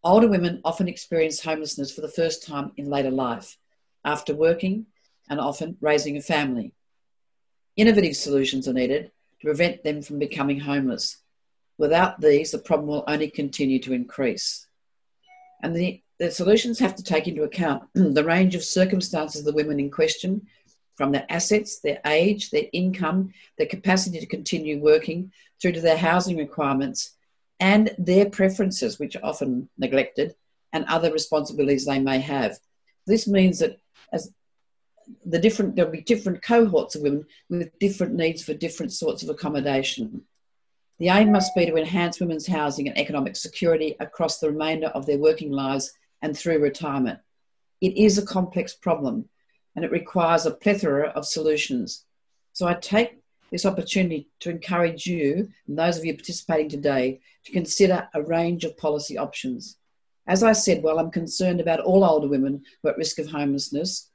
Older 0.03 0.27
women 0.27 0.61
often 0.63 0.87
experience 0.87 1.41
homelessness 1.41 1.93
for 1.93 2.01
the 2.01 2.07
first 2.07 2.45
time 2.45 2.71
in 2.77 2.89
later 2.89 3.11
life, 3.11 3.57
after 4.05 4.33
working 4.33 4.85
and 5.29 5.39
often 5.39 5.77
raising 5.81 6.17
a 6.17 6.21
family. 6.21 6.73
Innovative 7.75 8.15
solutions 8.15 8.67
are 8.67 8.73
needed 8.73 9.11
to 9.39 9.45
prevent 9.45 9.83
them 9.83 10.01
from 10.01 10.17
becoming 10.17 10.59
homeless. 10.59 11.17
Without 11.77 12.19
these, 12.19 12.51
the 12.51 12.57
problem 12.57 12.87
will 12.87 13.03
only 13.07 13.29
continue 13.29 13.79
to 13.79 13.93
increase. 13.93 14.67
And 15.61 15.75
the, 15.75 16.01
the 16.19 16.31
solutions 16.31 16.79
have 16.79 16.95
to 16.95 17.03
take 17.03 17.27
into 17.27 17.43
account 17.43 17.83
the 17.93 18.23
range 18.23 18.55
of 18.55 18.63
circumstances 18.63 19.41
of 19.41 19.45
the 19.45 19.53
women 19.53 19.79
in 19.79 19.91
question, 19.91 20.47
from 20.97 21.11
their 21.11 21.25
assets, 21.29 21.79
their 21.79 22.01
age, 22.05 22.49
their 22.49 22.65
income, 22.73 23.31
their 23.57 23.67
capacity 23.67 24.19
to 24.19 24.25
continue 24.25 24.79
working, 24.79 25.31
through 25.61 25.71
to 25.71 25.81
their 25.81 25.97
housing 25.97 26.37
requirements 26.37 27.13
and 27.59 27.91
their 27.97 28.29
preferences, 28.29 28.99
which 28.99 29.15
are 29.15 29.25
often 29.25 29.69
neglected, 29.77 30.35
and 30.73 30.85
other 30.85 31.11
responsibilities 31.11 31.85
they 31.85 31.99
may 31.99 32.19
have. 32.19 32.59
This 33.05 33.27
means 33.27 33.59
that 33.59 33.79
as 34.11 34.31
the 35.25 35.39
different 35.39 35.75
there'll 35.75 35.91
be 35.91 36.01
different 36.01 36.41
cohorts 36.41 36.95
of 36.95 37.01
women 37.01 37.25
with 37.49 37.79
different 37.79 38.13
needs 38.13 38.43
for 38.43 38.53
different 38.53 38.91
sorts 38.91 39.23
of 39.23 39.29
accommodation. 39.29 40.23
The 40.99 41.09
aim 41.09 41.31
must 41.31 41.55
be 41.55 41.65
to 41.65 41.75
enhance 41.75 42.19
women's 42.19 42.47
housing 42.47 42.87
and 42.87 42.97
economic 42.97 43.35
security 43.35 43.95
across 43.99 44.39
the 44.39 44.51
remainder 44.51 44.87
of 44.87 45.05
their 45.05 45.19
working 45.19 45.51
lives 45.51 45.93
and 46.21 46.35
through 46.35 46.59
retirement. 46.59 47.19
It 47.81 47.95
is 47.97 48.17
a 48.17 48.25
complex 48.25 48.73
problem 48.73 49.29
and 49.77 49.85
it 49.85 49.91
requires 49.91 50.47
a 50.47 50.51
plethora 50.51 51.09
of 51.09 51.23
solutions. 51.25 52.03
So 52.51 52.65
I 52.67 52.73
take 52.73 53.19
this 53.51 53.63
opportunity 53.63 54.27
to 54.39 54.49
encourage 54.49 55.05
you 55.05 55.49
and 55.67 55.77
those 55.77 55.97
of 55.97 56.03
you 56.03 56.15
participating 56.15 56.67
today 56.67 57.21
to 57.45 57.51
consider 57.51 58.09
a 58.15 58.23
range 58.23 58.63
of 58.63 58.75
policy 58.75 59.19
options. 59.19 59.77
As 60.25 60.41
I 60.41 60.53
said, 60.53 60.81
while 60.81 60.97
I'm 60.97 61.11
concerned 61.11 61.61
about 61.61 61.79
all 61.79 62.03
older 62.03 62.27
women 62.27 62.63
who 62.81 62.89
are 62.89 62.91
at 62.93 62.97
risk 62.97 63.19
of 63.19 63.27
homelessness, 63.27 64.09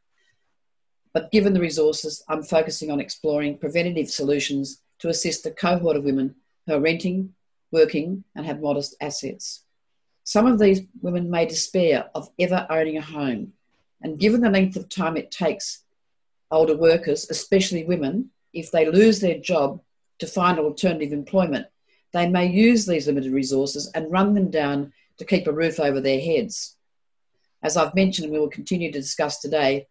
but 1.14 1.30
given 1.30 1.54
the 1.54 1.60
resources, 1.60 2.24
I'm 2.28 2.42
focusing 2.42 2.90
on 2.90 3.00
exploring 3.00 3.58
preventative 3.58 4.10
solutions 4.10 4.82
to 4.98 5.10
assist 5.10 5.46
a 5.46 5.52
cohort 5.52 5.96
of 5.96 6.02
women 6.02 6.34
who 6.66 6.74
are 6.74 6.80
renting, 6.80 7.34
working, 7.70 8.24
and 8.34 8.44
have 8.44 8.60
modest 8.60 8.96
assets. 9.00 9.62
Some 10.24 10.46
of 10.46 10.58
these 10.58 10.82
women 11.00 11.30
may 11.30 11.46
despair 11.46 12.10
of 12.16 12.28
ever 12.40 12.66
owning 12.68 12.98
a 12.98 13.02
home, 13.02 13.52
and 14.02 14.18
given 14.18 14.40
the 14.40 14.50
length 14.50 14.76
of 14.76 14.88
time 14.88 15.16
it 15.16 15.30
takes 15.30 15.82
older 16.50 16.76
workers, 16.76 17.28
especially 17.30 17.84
women, 17.84 18.30
if 18.52 18.70
they 18.70 18.88
lose 18.88 19.20
their 19.20 19.38
job 19.38 19.80
to 20.18 20.26
find 20.26 20.58
alternative 20.58 21.12
employment, 21.12 21.66
they 22.12 22.28
may 22.28 22.46
use 22.46 22.84
these 22.84 23.06
limited 23.06 23.32
resources 23.32 23.90
and 23.94 24.10
run 24.10 24.34
them 24.34 24.50
down 24.50 24.92
to 25.18 25.24
keep 25.24 25.46
a 25.46 25.52
roof 25.52 25.80
over 25.80 26.00
their 26.00 26.20
heads. 26.20 26.76
As 27.62 27.76
I've 27.76 27.94
mentioned, 27.94 28.24
and 28.24 28.32
we 28.32 28.40
will 28.40 28.50
continue 28.50 28.92
to 28.92 29.00
discuss 29.00 29.38
today, 29.38 29.86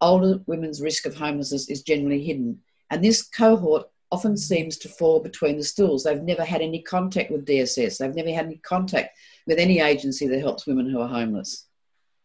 older 0.00 0.40
women's 0.46 0.82
risk 0.82 1.06
of 1.06 1.14
homelessness 1.14 1.70
is 1.70 1.82
generally 1.82 2.22
hidden. 2.22 2.60
And 2.90 3.02
this 3.02 3.22
cohort 3.22 3.88
often 4.10 4.36
seems 4.36 4.76
to 4.78 4.88
fall 4.88 5.20
between 5.20 5.56
the 5.56 5.64
stools. 5.64 6.04
They've 6.04 6.20
never 6.20 6.44
had 6.44 6.60
any 6.60 6.82
contact 6.82 7.30
with 7.30 7.46
DSS, 7.46 7.98
they've 7.98 8.14
never 8.14 8.32
had 8.32 8.46
any 8.46 8.58
contact 8.58 9.16
with 9.46 9.58
any 9.58 9.80
agency 9.80 10.26
that 10.28 10.40
helps 10.40 10.66
women 10.66 10.90
who 10.90 11.00
are 11.00 11.08
homeless. 11.08 11.66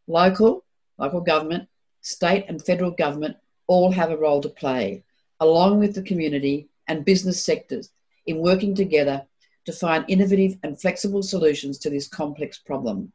Local, 0.07 0.65
local 0.97 1.21
government, 1.21 1.67
state, 2.01 2.45
and 2.47 2.63
federal 2.63 2.91
government 2.91 3.37
all 3.67 3.91
have 3.91 4.11
a 4.11 4.17
role 4.17 4.41
to 4.41 4.49
play, 4.49 5.03
along 5.39 5.79
with 5.79 5.93
the 5.95 6.01
community 6.01 6.69
and 6.87 7.05
business 7.05 7.43
sectors, 7.43 7.89
in 8.25 8.39
working 8.39 8.73
together 8.75 9.25
to 9.65 9.73
find 9.73 10.05
innovative 10.07 10.57
and 10.63 10.79
flexible 10.79 11.21
solutions 11.21 11.77
to 11.77 11.89
this 11.89 12.07
complex 12.07 12.57
problem. 12.57 13.11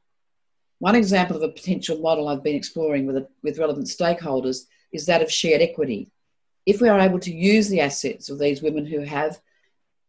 One 0.79 0.95
example 0.95 1.37
of 1.37 1.43
a 1.43 1.49
potential 1.49 1.99
model 1.99 2.29
I've 2.29 2.43
been 2.43 2.57
exploring 2.57 3.07
with, 3.07 3.17
a, 3.17 3.29
with 3.43 3.59
relevant 3.59 3.87
stakeholders 3.87 4.67
is 4.93 5.07
that 5.07 5.23
of 5.23 5.33
shared 5.33 5.63
equity. 5.63 6.11
If 6.67 6.81
we 6.81 6.89
are 6.89 7.01
able 7.01 7.21
to 7.21 7.35
use 7.35 7.69
the 7.69 7.81
assets 7.81 8.29
of 8.29 8.39
these 8.39 8.63
women 8.63 8.85
who 8.85 9.01
have 9.01 9.41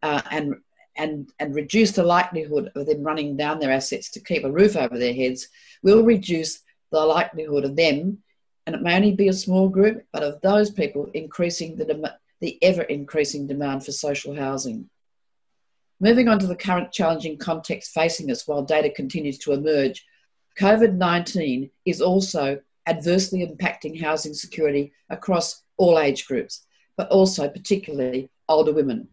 uh, 0.02 0.22
and, 0.32 0.56
and, 0.98 1.30
and 1.40 1.56
reduce 1.56 1.92
the 1.92 2.04
likelihood 2.04 2.72
of 2.76 2.86
them 2.86 3.04
running 3.04 3.38
down 3.38 3.60
their 3.60 3.72
assets 3.72 4.10
to 4.12 4.20
keep 4.20 4.44
a 4.44 4.52
roof 4.52 4.76
over 4.76 4.98
their 4.98 5.14
heads, 5.14 5.48
we'll 5.82 6.04
reduce 6.04 6.62
the 6.94 7.06
likelihood 7.06 7.66
of 7.66 7.76
them, 7.76 8.20
and 8.66 8.76
it 8.76 8.82
may 8.82 8.96
only 8.96 9.12
be 9.12 9.28
a 9.28 9.34
small 9.34 9.68
group, 9.68 10.06
but 10.14 10.24
of 10.24 10.40
those 10.42 10.70
people 10.70 11.10
increasing 11.14 11.76
the, 11.76 11.86
dem- 11.86 12.06
the 12.40 12.58
ever 12.64 12.84
increasing 12.84 13.48
demand 13.48 13.84
for 13.84 13.92
social 13.92 14.36
housing. 14.36 14.90
Moving 16.00 16.28
on 16.28 16.40
to 16.40 16.48
the 16.48 16.56
current 16.56 16.92
challenging 16.92 17.38
context 17.38 17.94
facing 17.94 18.32
us 18.32 18.48
while 18.48 18.62
data 18.62 18.90
continues 18.90 19.38
to 19.40 19.54
emerge, 19.54 20.06
COVID 20.60 20.94
19 20.94 21.70
is 21.86 22.00
also 22.00 22.60
adversely 22.86 23.46
impacting 23.46 24.00
housing 24.00 24.34
security 24.34 24.94
across 25.10 25.64
all 25.78 26.00
age 26.00 26.28
groups, 26.28 26.66
but 26.96 27.10
also 27.10 27.50
particularly 27.50 28.30
older 28.48 28.72
women. 28.72 29.08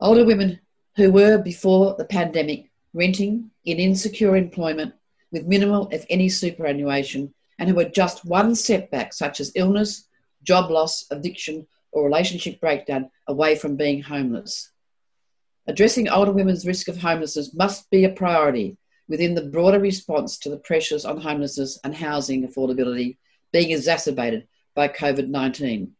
Older 0.00 0.24
women 0.24 0.60
who 0.96 1.10
were 1.10 1.38
before 1.38 1.96
the 1.98 2.04
pandemic 2.04 2.70
renting 2.94 3.50
in 3.64 3.78
insecure 3.78 4.36
employment 4.36 4.94
with 5.32 5.46
minimal, 5.46 5.88
if 5.90 6.04
any, 6.10 6.28
superannuation 6.28 7.32
and 7.58 7.68
who 7.68 7.78
had 7.78 7.94
just 7.94 8.24
one 8.24 8.54
setback, 8.54 9.12
such 9.12 9.38
as 9.38 9.52
illness, 9.54 10.08
job 10.42 10.70
loss, 10.70 11.06
addiction, 11.10 11.66
or 11.92 12.04
relationship 12.04 12.60
breakdown, 12.60 13.10
away 13.26 13.54
from 13.54 13.76
being 13.76 14.02
homeless. 14.02 14.72
Addressing 15.66 16.08
older 16.08 16.32
women's 16.32 16.66
risk 16.66 16.88
of 16.88 16.96
homelessness 16.96 17.54
must 17.54 17.90
be 17.90 18.04
a 18.04 18.08
priority 18.08 18.78
within 19.08 19.34
the 19.34 19.42
broader 19.42 19.78
response 19.78 20.38
to 20.38 20.48
the 20.48 20.56
pressures 20.56 21.04
on 21.04 21.20
homelessness 21.20 21.78
and 21.84 21.94
housing 21.94 22.48
affordability 22.48 23.18
being 23.52 23.72
exacerbated 23.72 24.46
by 24.74 24.88
COVID 24.88 25.28
19. 25.28 25.92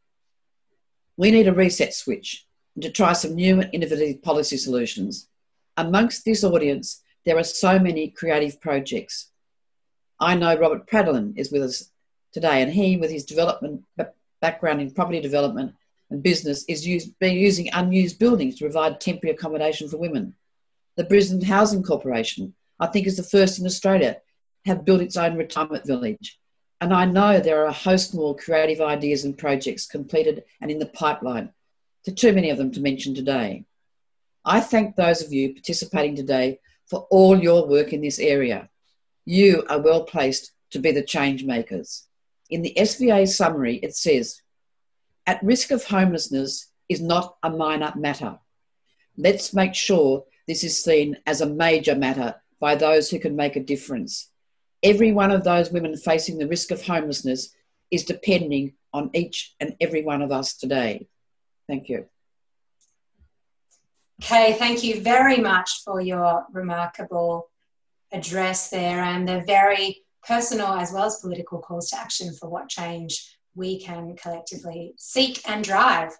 We 1.16 1.30
need 1.30 1.48
a 1.48 1.52
reset 1.52 1.92
switch 1.92 2.46
and 2.74 2.82
to 2.82 2.90
try 2.90 3.12
some 3.12 3.34
new 3.34 3.60
and 3.60 3.70
innovative 3.74 4.22
policy 4.22 4.56
solutions. 4.56 5.28
Amongst 5.76 6.24
this 6.24 6.44
audience, 6.44 7.02
there 7.24 7.38
are 7.38 7.44
so 7.44 7.78
many 7.78 8.08
creative 8.08 8.60
projects. 8.60 9.30
I 10.18 10.34
know 10.34 10.56
Robert 10.56 10.86
Pradolin 10.86 11.38
is 11.38 11.50
with 11.52 11.62
us 11.62 11.90
today, 12.32 12.62
and 12.62 12.72
he, 12.72 12.96
with 12.96 13.10
his 13.10 13.24
development 13.24 13.84
background 14.40 14.80
in 14.80 14.90
property 14.90 15.20
development 15.20 15.74
and 16.10 16.22
business, 16.22 16.64
is 16.68 16.86
used, 16.86 17.12
using 17.20 17.70
unused 17.72 18.18
buildings 18.18 18.56
to 18.56 18.64
provide 18.64 19.00
temporary 19.00 19.34
accommodation 19.34 19.88
for 19.88 19.96
women. 19.96 20.34
The 20.96 21.04
Brisbane 21.04 21.42
Housing 21.42 21.82
Corporation 21.82 22.54
I 22.80 22.86
think 22.86 23.06
is 23.06 23.18
the 23.18 23.22
first 23.22 23.58
in 23.58 23.66
Australia, 23.66 24.16
have 24.64 24.84
built 24.84 25.02
its 25.02 25.16
own 25.16 25.36
retirement 25.36 25.86
village. 25.86 26.38
And 26.80 26.94
I 26.94 27.04
know 27.04 27.38
there 27.38 27.62
are 27.62 27.66
a 27.66 27.72
host 27.72 28.14
more 28.14 28.34
creative 28.34 28.80
ideas 28.80 29.24
and 29.24 29.36
projects 29.36 29.86
completed 29.86 30.44
and 30.62 30.70
in 30.70 30.78
the 30.78 30.86
pipeline, 30.86 31.52
to 32.04 32.12
too 32.12 32.32
many 32.32 32.48
of 32.48 32.56
them 32.56 32.72
to 32.72 32.80
mention 32.80 33.14
today. 33.14 33.66
I 34.46 34.60
thank 34.60 34.96
those 34.96 35.22
of 35.22 35.32
you 35.32 35.52
participating 35.52 36.16
today 36.16 36.60
for 36.90 37.06
all 37.10 37.40
your 37.40 37.68
work 37.68 37.92
in 37.92 38.02
this 38.02 38.18
area. 38.18 38.68
You 39.24 39.64
are 39.70 39.80
well 39.80 40.02
placed 40.02 40.50
to 40.72 40.80
be 40.80 40.90
the 40.90 41.04
change 41.04 41.44
makers. 41.44 42.08
In 42.50 42.62
the 42.62 42.74
SVA 42.76 43.28
summary, 43.28 43.76
it 43.76 43.94
says, 43.94 44.42
at 45.24 45.42
risk 45.42 45.70
of 45.70 45.84
homelessness 45.84 46.68
is 46.88 47.00
not 47.00 47.36
a 47.44 47.50
minor 47.50 47.92
matter. 47.96 48.38
Let's 49.16 49.54
make 49.54 49.74
sure 49.74 50.24
this 50.48 50.64
is 50.64 50.82
seen 50.82 51.16
as 51.26 51.40
a 51.40 51.46
major 51.46 51.94
matter 51.94 52.34
by 52.58 52.74
those 52.74 53.08
who 53.08 53.20
can 53.20 53.36
make 53.36 53.54
a 53.54 53.62
difference. 53.62 54.28
Every 54.82 55.12
one 55.12 55.30
of 55.30 55.44
those 55.44 55.70
women 55.70 55.96
facing 55.96 56.38
the 56.38 56.48
risk 56.48 56.72
of 56.72 56.84
homelessness 56.84 57.54
is 57.92 58.04
depending 58.04 58.72
on 58.92 59.10
each 59.14 59.54
and 59.60 59.76
every 59.80 60.02
one 60.02 60.22
of 60.22 60.32
us 60.32 60.54
today. 60.54 61.06
Thank 61.68 61.88
you. 61.88 62.06
Okay, 64.22 64.52
thank 64.58 64.84
you 64.84 65.00
very 65.00 65.38
much 65.38 65.82
for 65.82 65.98
your 66.02 66.44
remarkable 66.52 67.48
address 68.12 68.68
there 68.68 69.00
and 69.00 69.26
the 69.26 69.42
very 69.46 70.02
personal 70.22 70.74
as 70.74 70.92
well 70.92 71.04
as 71.04 71.20
political 71.20 71.58
calls 71.58 71.88
to 71.88 71.98
action 71.98 72.34
for 72.34 72.50
what 72.50 72.68
change 72.68 73.38
we 73.54 73.80
can 73.80 74.14
collectively 74.16 74.92
seek 74.98 75.40
and 75.48 75.64
drive. 75.64 76.12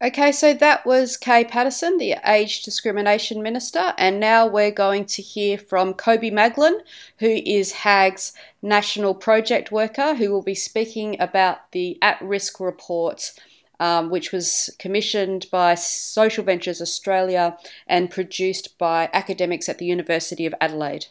Okay, 0.00 0.30
so 0.30 0.54
that 0.54 0.86
was 0.86 1.16
Kay 1.16 1.42
Patterson, 1.44 1.96
the 1.96 2.16
Age 2.24 2.62
Discrimination 2.62 3.42
Minister, 3.42 3.94
and 3.98 4.20
now 4.20 4.46
we're 4.46 4.70
going 4.70 5.06
to 5.06 5.22
hear 5.22 5.58
from 5.58 5.94
Kobe 5.94 6.30
Maglin, 6.30 6.80
who 7.18 7.40
is 7.44 7.72
HAAG's 7.72 8.34
National 8.62 9.14
Project 9.14 9.72
Worker, 9.72 10.14
who 10.14 10.30
will 10.30 10.42
be 10.42 10.54
speaking 10.54 11.18
about 11.18 11.72
the 11.72 11.98
At 12.02 12.20
Risk 12.22 12.60
Report, 12.60 13.32
um, 13.80 14.10
which 14.10 14.32
was 14.32 14.70
commissioned 14.78 15.46
by 15.50 15.74
Social 15.74 16.44
Ventures 16.44 16.80
Australia 16.80 17.56
and 17.86 18.10
produced 18.10 18.78
by 18.78 19.08
academics 19.12 19.68
at 19.68 19.78
the 19.78 19.86
University 19.86 20.46
of 20.46 20.54
Adelaide. 20.60 21.06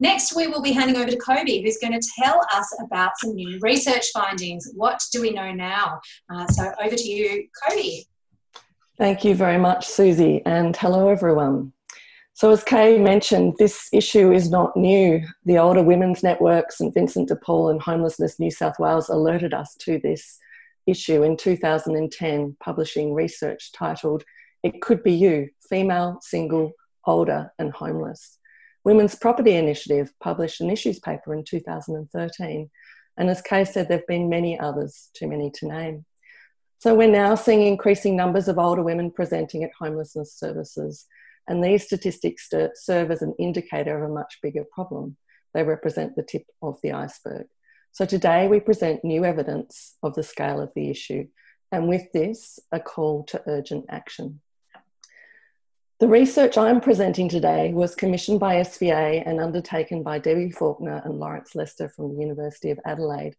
Next, 0.00 0.34
we 0.36 0.46
will 0.46 0.62
be 0.62 0.72
handing 0.72 0.96
over 0.96 1.10
to 1.10 1.16
Kobe, 1.16 1.62
who's 1.62 1.78
going 1.78 1.98
to 1.98 2.08
tell 2.20 2.40
us 2.54 2.76
about 2.84 3.12
some 3.18 3.34
new 3.34 3.58
research 3.60 4.06
findings. 4.12 4.70
What 4.74 5.00
do 5.12 5.20
we 5.20 5.30
know 5.30 5.52
now? 5.52 6.00
Uh, 6.30 6.46
so, 6.46 6.72
over 6.82 6.96
to 6.96 7.08
you, 7.08 7.48
Kobe. 7.62 8.02
Thank 8.98 9.24
you 9.24 9.34
very 9.34 9.58
much, 9.58 9.86
Susie, 9.86 10.42
and 10.46 10.76
hello, 10.76 11.08
everyone. 11.08 11.72
So, 12.34 12.50
as 12.50 12.64
Kay 12.64 12.98
mentioned, 12.98 13.54
this 13.58 13.88
issue 13.92 14.32
is 14.32 14.50
not 14.50 14.76
new. 14.76 15.24
The 15.44 15.58
Older 15.58 15.82
Women's 15.82 16.22
Network, 16.22 16.72
St 16.72 16.92
Vincent 16.92 17.28
de 17.28 17.36
Paul, 17.36 17.70
and 17.70 17.80
Homelessness 17.80 18.40
New 18.40 18.50
South 18.50 18.78
Wales 18.78 19.08
alerted 19.08 19.54
us 19.54 19.74
to 19.80 19.98
this 19.98 20.38
issue 20.86 21.22
in 21.22 21.36
2010, 21.36 22.56
publishing 22.60 23.14
research 23.14 23.72
titled 23.72 24.24
It 24.62 24.80
Could 24.82 25.02
Be 25.02 25.12
You 25.12 25.48
Female, 25.68 26.18
Single, 26.20 26.72
Older, 27.06 27.52
and 27.58 27.72
Homeless. 27.72 28.38
Women's 28.84 29.14
Property 29.14 29.54
Initiative 29.54 30.12
published 30.20 30.60
an 30.60 30.70
issues 30.70 30.98
paper 30.98 31.34
in 31.34 31.44
2013, 31.44 32.70
and 33.16 33.30
as 33.30 33.40
Kay 33.40 33.64
said, 33.64 33.88
there 33.88 33.98
have 33.98 34.06
been 34.06 34.28
many 34.28 34.58
others, 34.58 35.10
too 35.14 35.26
many 35.26 35.50
to 35.54 35.68
name. 35.68 36.04
So 36.78 36.94
we're 36.94 37.08
now 37.08 37.34
seeing 37.34 37.62
increasing 37.62 38.14
numbers 38.14 38.46
of 38.48 38.58
older 38.58 38.82
women 38.82 39.10
presenting 39.10 39.64
at 39.64 39.70
homelessness 39.78 40.34
services, 40.34 41.06
and 41.48 41.62
these 41.62 41.84
statistics 41.84 42.50
serve 42.74 43.10
as 43.10 43.22
an 43.22 43.34
indicator 43.38 43.96
of 43.96 44.10
a 44.10 44.12
much 44.12 44.38
bigger 44.42 44.64
problem. 44.70 45.16
They 45.54 45.62
represent 45.62 46.16
the 46.16 46.22
tip 46.22 46.44
of 46.60 46.78
the 46.82 46.92
iceberg. 46.92 47.46
So 47.94 48.04
today 48.04 48.48
we 48.48 48.58
present 48.58 49.04
new 49.04 49.24
evidence 49.24 49.94
of 50.02 50.16
the 50.16 50.24
scale 50.24 50.60
of 50.60 50.72
the 50.74 50.90
issue, 50.90 51.28
and 51.70 51.88
with 51.88 52.10
this, 52.12 52.58
a 52.72 52.80
call 52.80 53.22
to 53.26 53.40
urgent 53.46 53.84
action. 53.88 54.40
The 56.00 56.08
research 56.08 56.58
I'm 56.58 56.80
presenting 56.80 57.28
today 57.28 57.72
was 57.72 57.94
commissioned 57.94 58.40
by 58.40 58.56
SVA 58.56 59.22
and 59.24 59.38
undertaken 59.38 60.02
by 60.02 60.18
Debbie 60.18 60.50
Faulkner 60.50 61.02
and 61.04 61.20
Laurence 61.20 61.54
Lester 61.54 61.88
from 61.88 62.08
the 62.08 62.20
University 62.20 62.72
of 62.72 62.80
Adelaide. 62.84 63.36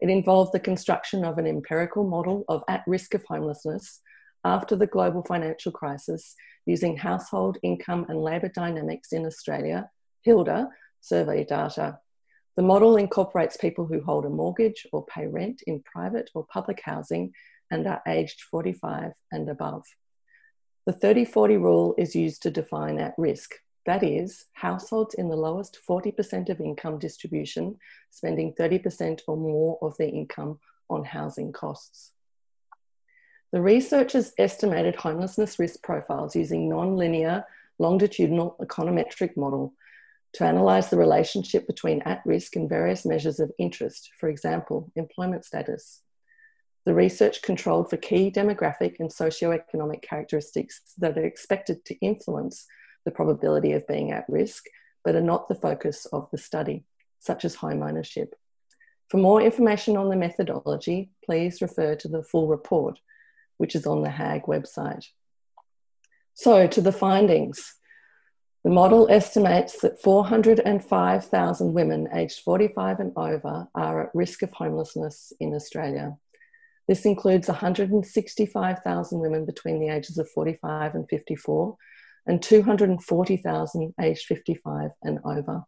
It 0.00 0.10
involved 0.10 0.52
the 0.52 0.60
construction 0.60 1.24
of 1.24 1.38
an 1.38 1.46
empirical 1.46 2.06
model 2.06 2.44
of 2.48 2.64
at 2.68 2.84
risk 2.86 3.14
of 3.14 3.24
homelessness 3.24 4.02
after 4.44 4.76
the 4.76 4.86
global 4.86 5.22
financial 5.22 5.72
crisis 5.72 6.34
using 6.66 6.98
household 6.98 7.56
income 7.62 8.04
and 8.10 8.20
labour 8.20 8.50
dynamics 8.54 9.14
in 9.14 9.24
Australia, 9.24 9.88
HILDA, 10.26 10.68
survey 11.00 11.44
data. 11.44 11.98
The 12.56 12.62
model 12.62 12.96
incorporates 12.96 13.58
people 13.58 13.86
who 13.86 14.00
hold 14.00 14.24
a 14.24 14.30
mortgage 14.30 14.86
or 14.90 15.04
pay 15.04 15.26
rent 15.26 15.62
in 15.66 15.82
private 15.82 16.30
or 16.34 16.46
public 16.46 16.80
housing 16.82 17.32
and 17.70 17.86
are 17.86 18.00
aged 18.08 18.40
45 18.50 19.12
and 19.30 19.48
above. 19.50 19.84
The 20.86 20.92
30 20.92 21.26
40 21.26 21.56
rule 21.58 21.94
is 21.98 22.16
used 22.16 22.42
to 22.42 22.50
define 22.50 22.98
at 22.98 23.14
risk. 23.18 23.56
That 23.84 24.02
is, 24.02 24.46
households 24.54 25.14
in 25.14 25.28
the 25.28 25.36
lowest 25.36 25.78
40% 25.88 26.48
of 26.48 26.60
income 26.60 26.98
distribution 26.98 27.76
spending 28.10 28.54
30% 28.54 29.20
or 29.28 29.36
more 29.36 29.78
of 29.82 29.96
their 29.98 30.08
income 30.08 30.58
on 30.88 31.04
housing 31.04 31.52
costs. 31.52 32.12
The 33.52 33.60
researchers 33.60 34.32
estimated 34.38 34.96
homelessness 34.96 35.58
risk 35.58 35.82
profiles 35.82 36.34
using 36.34 36.68
non-linear 36.68 37.44
longitudinal 37.78 38.56
econometric 38.60 39.36
model 39.36 39.74
to 40.36 40.46
analyse 40.46 40.88
the 40.88 40.98
relationship 40.98 41.66
between 41.66 42.02
at 42.02 42.20
risk 42.26 42.56
and 42.56 42.68
various 42.68 43.06
measures 43.06 43.40
of 43.40 43.50
interest, 43.58 44.10
for 44.20 44.28
example, 44.28 44.92
employment 44.94 45.46
status, 45.46 46.02
the 46.84 46.92
research 46.92 47.40
controlled 47.40 47.88
for 47.88 47.96
key 47.96 48.30
demographic 48.30 49.00
and 49.00 49.10
socioeconomic 49.10 50.02
characteristics 50.02 50.82
that 50.98 51.16
are 51.16 51.24
expected 51.24 51.86
to 51.86 51.94
influence 52.00 52.66
the 53.06 53.10
probability 53.10 53.72
of 53.72 53.86
being 53.86 54.12
at 54.12 54.28
risk, 54.28 54.66
but 55.02 55.14
are 55.14 55.22
not 55.22 55.48
the 55.48 55.54
focus 55.54 56.04
of 56.12 56.28
the 56.30 56.38
study, 56.38 56.84
such 57.18 57.46
as 57.46 57.54
home 57.54 57.82
ownership. 57.82 58.34
For 59.08 59.16
more 59.16 59.40
information 59.40 59.96
on 59.96 60.10
the 60.10 60.16
methodology, 60.16 61.12
please 61.24 61.62
refer 61.62 61.94
to 61.94 62.08
the 62.08 62.22
full 62.22 62.46
report, 62.46 62.98
which 63.56 63.74
is 63.74 63.86
on 63.86 64.02
the 64.02 64.10
HAAG 64.10 64.44
website. 64.44 65.06
So, 66.34 66.66
to 66.66 66.82
the 66.82 66.92
findings. 66.92 67.75
The 68.66 68.72
model 68.72 69.06
estimates 69.08 69.80
that 69.82 70.02
405,000 70.02 71.72
women 71.72 72.08
aged 72.12 72.40
45 72.40 72.98
and 72.98 73.12
over 73.14 73.68
are 73.76 74.02
at 74.02 74.10
risk 74.12 74.42
of 74.42 74.50
homelessness 74.50 75.32
in 75.38 75.54
Australia. 75.54 76.16
This 76.88 77.04
includes 77.04 77.46
165,000 77.46 79.20
women 79.20 79.46
between 79.46 79.78
the 79.78 79.90
ages 79.90 80.18
of 80.18 80.28
45 80.30 80.96
and 80.96 81.08
54 81.08 81.76
and 82.26 82.42
240,000 82.42 83.94
aged 84.00 84.26
55 84.26 84.90
and 85.00 85.20
over. 85.24 85.62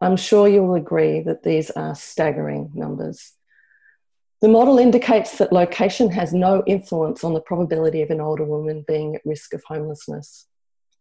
I'm 0.00 0.16
sure 0.16 0.46
you'll 0.46 0.74
agree 0.74 1.22
that 1.22 1.42
these 1.42 1.72
are 1.72 1.96
staggering 1.96 2.70
numbers. 2.72 3.32
The 4.40 4.46
model 4.46 4.78
indicates 4.78 5.38
that 5.38 5.52
location 5.52 6.12
has 6.12 6.32
no 6.32 6.62
influence 6.68 7.24
on 7.24 7.34
the 7.34 7.40
probability 7.40 8.02
of 8.02 8.10
an 8.10 8.20
older 8.20 8.44
woman 8.44 8.84
being 8.86 9.16
at 9.16 9.26
risk 9.26 9.52
of 9.54 9.64
homelessness. 9.66 10.46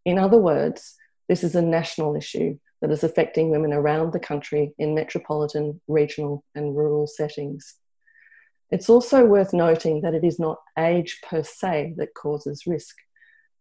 In 0.06 0.20
other 0.20 0.38
words, 0.38 0.96
this 1.28 1.44
is 1.44 1.56
a 1.56 1.62
national 1.62 2.15
issue 2.15 2.58
that 2.82 2.91
is 2.91 3.04
affecting 3.04 3.50
women 3.50 3.74
around 3.74 4.13
the 4.13 4.20
country 4.20 4.74
in 4.78 4.94
metropolitan, 4.94 5.82
regional, 5.88 6.44
and 6.54 6.78
rural 6.78 7.08
settings. 7.08 7.76
It's 8.70 8.89
also 8.89 9.26
worth 9.26 9.54
noting 9.54 10.02
that 10.02 10.13
it 10.13 10.24
is 10.24 10.39
not 10.39 10.60
age 10.78 11.20
per 11.28 11.44
se 11.44 11.96
that 11.98 12.13
causes 12.13 12.68
risk. 12.68 12.96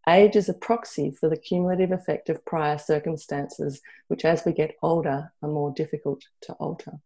Age 0.07 0.35
is 0.35 0.49
a 0.49 0.53
proxy 0.53 1.11
for 1.11 1.29
the 1.29 1.37
cumulative 1.37 1.91
effect 1.91 2.29
of 2.29 2.45
prior 2.45 2.77
circumstances, 2.77 3.81
which 4.07 4.23
as 4.23 4.45
we 4.45 4.51
get 4.51 4.75
older 4.83 5.31
are 5.41 5.49
more 5.49 5.71
difficult 5.71 6.23
to 6.41 6.53
alter. 6.53 6.99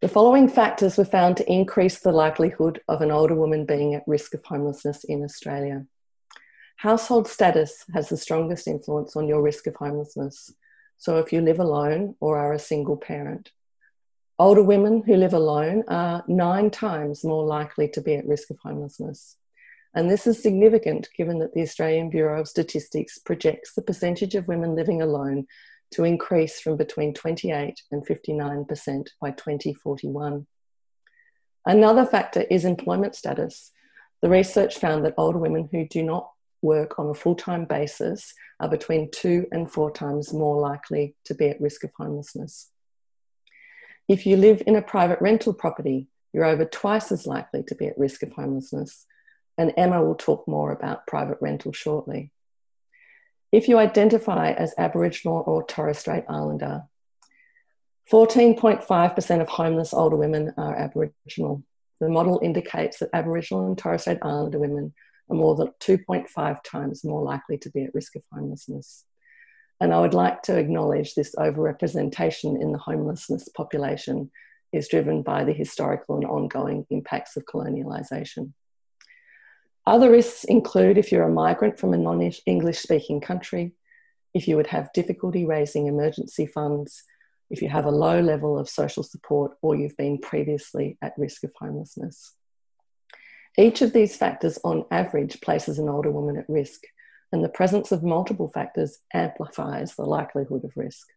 The 0.00 0.08
following 0.08 0.48
factors 0.48 0.96
were 0.96 1.04
found 1.04 1.36
to 1.36 1.52
increase 1.52 2.00
the 2.00 2.10
likelihood 2.10 2.80
of 2.88 3.02
an 3.02 3.10
older 3.10 3.34
woman 3.34 3.66
being 3.66 3.94
at 3.94 4.02
risk 4.06 4.34
of 4.34 4.44
homelessness 4.44 5.04
in 5.04 5.22
Australia. 5.22 5.86
Household 6.80 7.28
status 7.28 7.84
has 7.94 8.08
the 8.08 8.16
strongest 8.16 8.66
influence 8.66 9.16
on 9.16 9.28
your 9.28 9.42
risk 9.42 9.66
of 9.66 9.76
homelessness. 9.76 10.52
So, 10.96 11.18
if 11.18 11.32
you 11.32 11.40
live 11.40 11.60
alone 11.60 12.16
or 12.20 12.38
are 12.38 12.52
a 12.52 12.58
single 12.58 12.96
parent, 12.96 13.52
Older 14.40 14.62
women 14.62 15.02
who 15.02 15.16
live 15.16 15.34
alone 15.34 15.84
are 15.88 16.24
nine 16.26 16.70
times 16.70 17.22
more 17.24 17.44
likely 17.44 17.86
to 17.88 18.00
be 18.00 18.14
at 18.14 18.26
risk 18.26 18.48
of 18.48 18.56
homelessness. 18.64 19.36
And 19.94 20.10
this 20.10 20.26
is 20.26 20.42
significant 20.42 21.10
given 21.14 21.40
that 21.40 21.52
the 21.52 21.60
Australian 21.60 22.08
Bureau 22.08 22.40
of 22.40 22.48
Statistics 22.48 23.18
projects 23.18 23.74
the 23.74 23.82
percentage 23.82 24.34
of 24.34 24.48
women 24.48 24.74
living 24.74 25.02
alone 25.02 25.46
to 25.90 26.04
increase 26.04 26.58
from 26.58 26.78
between 26.78 27.12
28 27.12 27.82
and 27.92 28.06
59% 28.06 29.08
by 29.20 29.30
2041. 29.32 30.46
Another 31.66 32.06
factor 32.06 32.46
is 32.50 32.64
employment 32.64 33.14
status. 33.14 33.72
The 34.22 34.30
research 34.30 34.78
found 34.78 35.04
that 35.04 35.12
older 35.18 35.38
women 35.38 35.68
who 35.70 35.86
do 35.86 36.02
not 36.02 36.30
work 36.62 36.98
on 36.98 37.08
a 37.08 37.14
full 37.14 37.34
time 37.34 37.64
basis 37.64 38.34
are 38.58 38.68
between 38.68 39.10
two 39.10 39.46
and 39.52 39.70
four 39.70 39.90
times 39.90 40.32
more 40.32 40.60
likely 40.60 41.14
to 41.24 41.34
be 41.34 41.48
at 41.48 41.60
risk 41.60 41.84
of 41.84 41.90
homelessness. 41.96 42.70
If 44.08 44.26
you 44.26 44.36
live 44.36 44.62
in 44.66 44.76
a 44.76 44.82
private 44.82 45.20
rental 45.20 45.54
property, 45.54 46.08
you're 46.32 46.44
over 46.44 46.64
twice 46.64 47.12
as 47.12 47.26
likely 47.26 47.62
to 47.64 47.74
be 47.74 47.86
at 47.86 47.98
risk 47.98 48.22
of 48.22 48.32
homelessness. 48.32 49.06
And 49.56 49.72
Emma 49.76 50.02
will 50.02 50.14
talk 50.14 50.46
more 50.48 50.72
about 50.72 51.06
private 51.06 51.38
rental 51.40 51.72
shortly. 51.72 52.32
If 53.52 53.68
you 53.68 53.78
identify 53.78 54.52
as 54.52 54.74
Aboriginal 54.78 55.42
or 55.46 55.64
Torres 55.64 55.98
Strait 55.98 56.24
Islander, 56.28 56.84
14.5% 58.10 59.40
of 59.40 59.48
homeless 59.48 59.92
older 59.92 60.16
women 60.16 60.54
are 60.56 60.74
Aboriginal. 60.74 61.62
The 62.00 62.08
model 62.08 62.40
indicates 62.42 62.98
that 62.98 63.10
Aboriginal 63.12 63.66
and 63.66 63.76
Torres 63.76 64.02
Strait 64.02 64.18
Islander 64.22 64.58
women 64.58 64.94
are 65.30 65.36
more 65.36 65.54
than 65.54 65.72
2.5 65.80 66.58
times 66.64 67.04
more 67.04 67.22
likely 67.22 67.58
to 67.58 67.70
be 67.70 67.84
at 67.84 67.94
risk 67.94 68.16
of 68.16 68.22
homelessness. 68.32 69.04
And 69.80 69.94
I 69.94 70.00
would 70.00 70.14
like 70.14 70.42
to 70.42 70.58
acknowledge 70.58 71.14
this 71.14 71.34
overrepresentation 71.36 72.60
in 72.60 72.72
the 72.72 72.78
homelessness 72.78 73.48
population 73.48 74.30
is 74.72 74.88
driven 74.88 75.22
by 75.22 75.44
the 75.44 75.52
historical 75.52 76.16
and 76.16 76.26
ongoing 76.26 76.86
impacts 76.90 77.36
of 77.36 77.44
colonialisation. 77.44 78.52
Other 79.86 80.10
risks 80.10 80.44
include 80.44 80.98
if 80.98 81.10
you're 81.10 81.24
a 81.24 81.32
migrant 81.32 81.78
from 81.78 81.94
a 81.94 81.98
non 81.98 82.30
English 82.46 82.78
speaking 82.78 83.20
country, 83.20 83.72
if 84.34 84.46
you 84.46 84.56
would 84.56 84.68
have 84.68 84.92
difficulty 84.92 85.46
raising 85.46 85.86
emergency 85.86 86.46
funds, 86.46 87.02
if 87.48 87.62
you 87.62 87.68
have 87.68 87.86
a 87.86 87.90
low 87.90 88.20
level 88.20 88.58
of 88.58 88.68
social 88.68 89.02
support, 89.02 89.52
or 89.62 89.74
you've 89.74 89.96
been 89.96 90.18
previously 90.18 90.98
at 91.02 91.14
risk 91.16 91.42
of 91.42 91.50
homelessness. 91.58 92.36
Each 93.58 93.82
of 93.82 93.92
these 93.92 94.16
factors, 94.16 94.58
on 94.64 94.84
average, 94.90 95.40
places 95.40 95.78
an 95.78 95.88
older 95.88 96.10
woman 96.10 96.36
at 96.36 96.48
risk, 96.48 96.82
and 97.32 97.44
the 97.44 97.48
presence 97.48 97.92
of 97.92 98.02
multiple 98.02 98.48
factors 98.48 98.98
amplifies 99.12 99.94
the 99.94 100.04
likelihood 100.04 100.64
of 100.64 100.76
risk. 100.76 101.08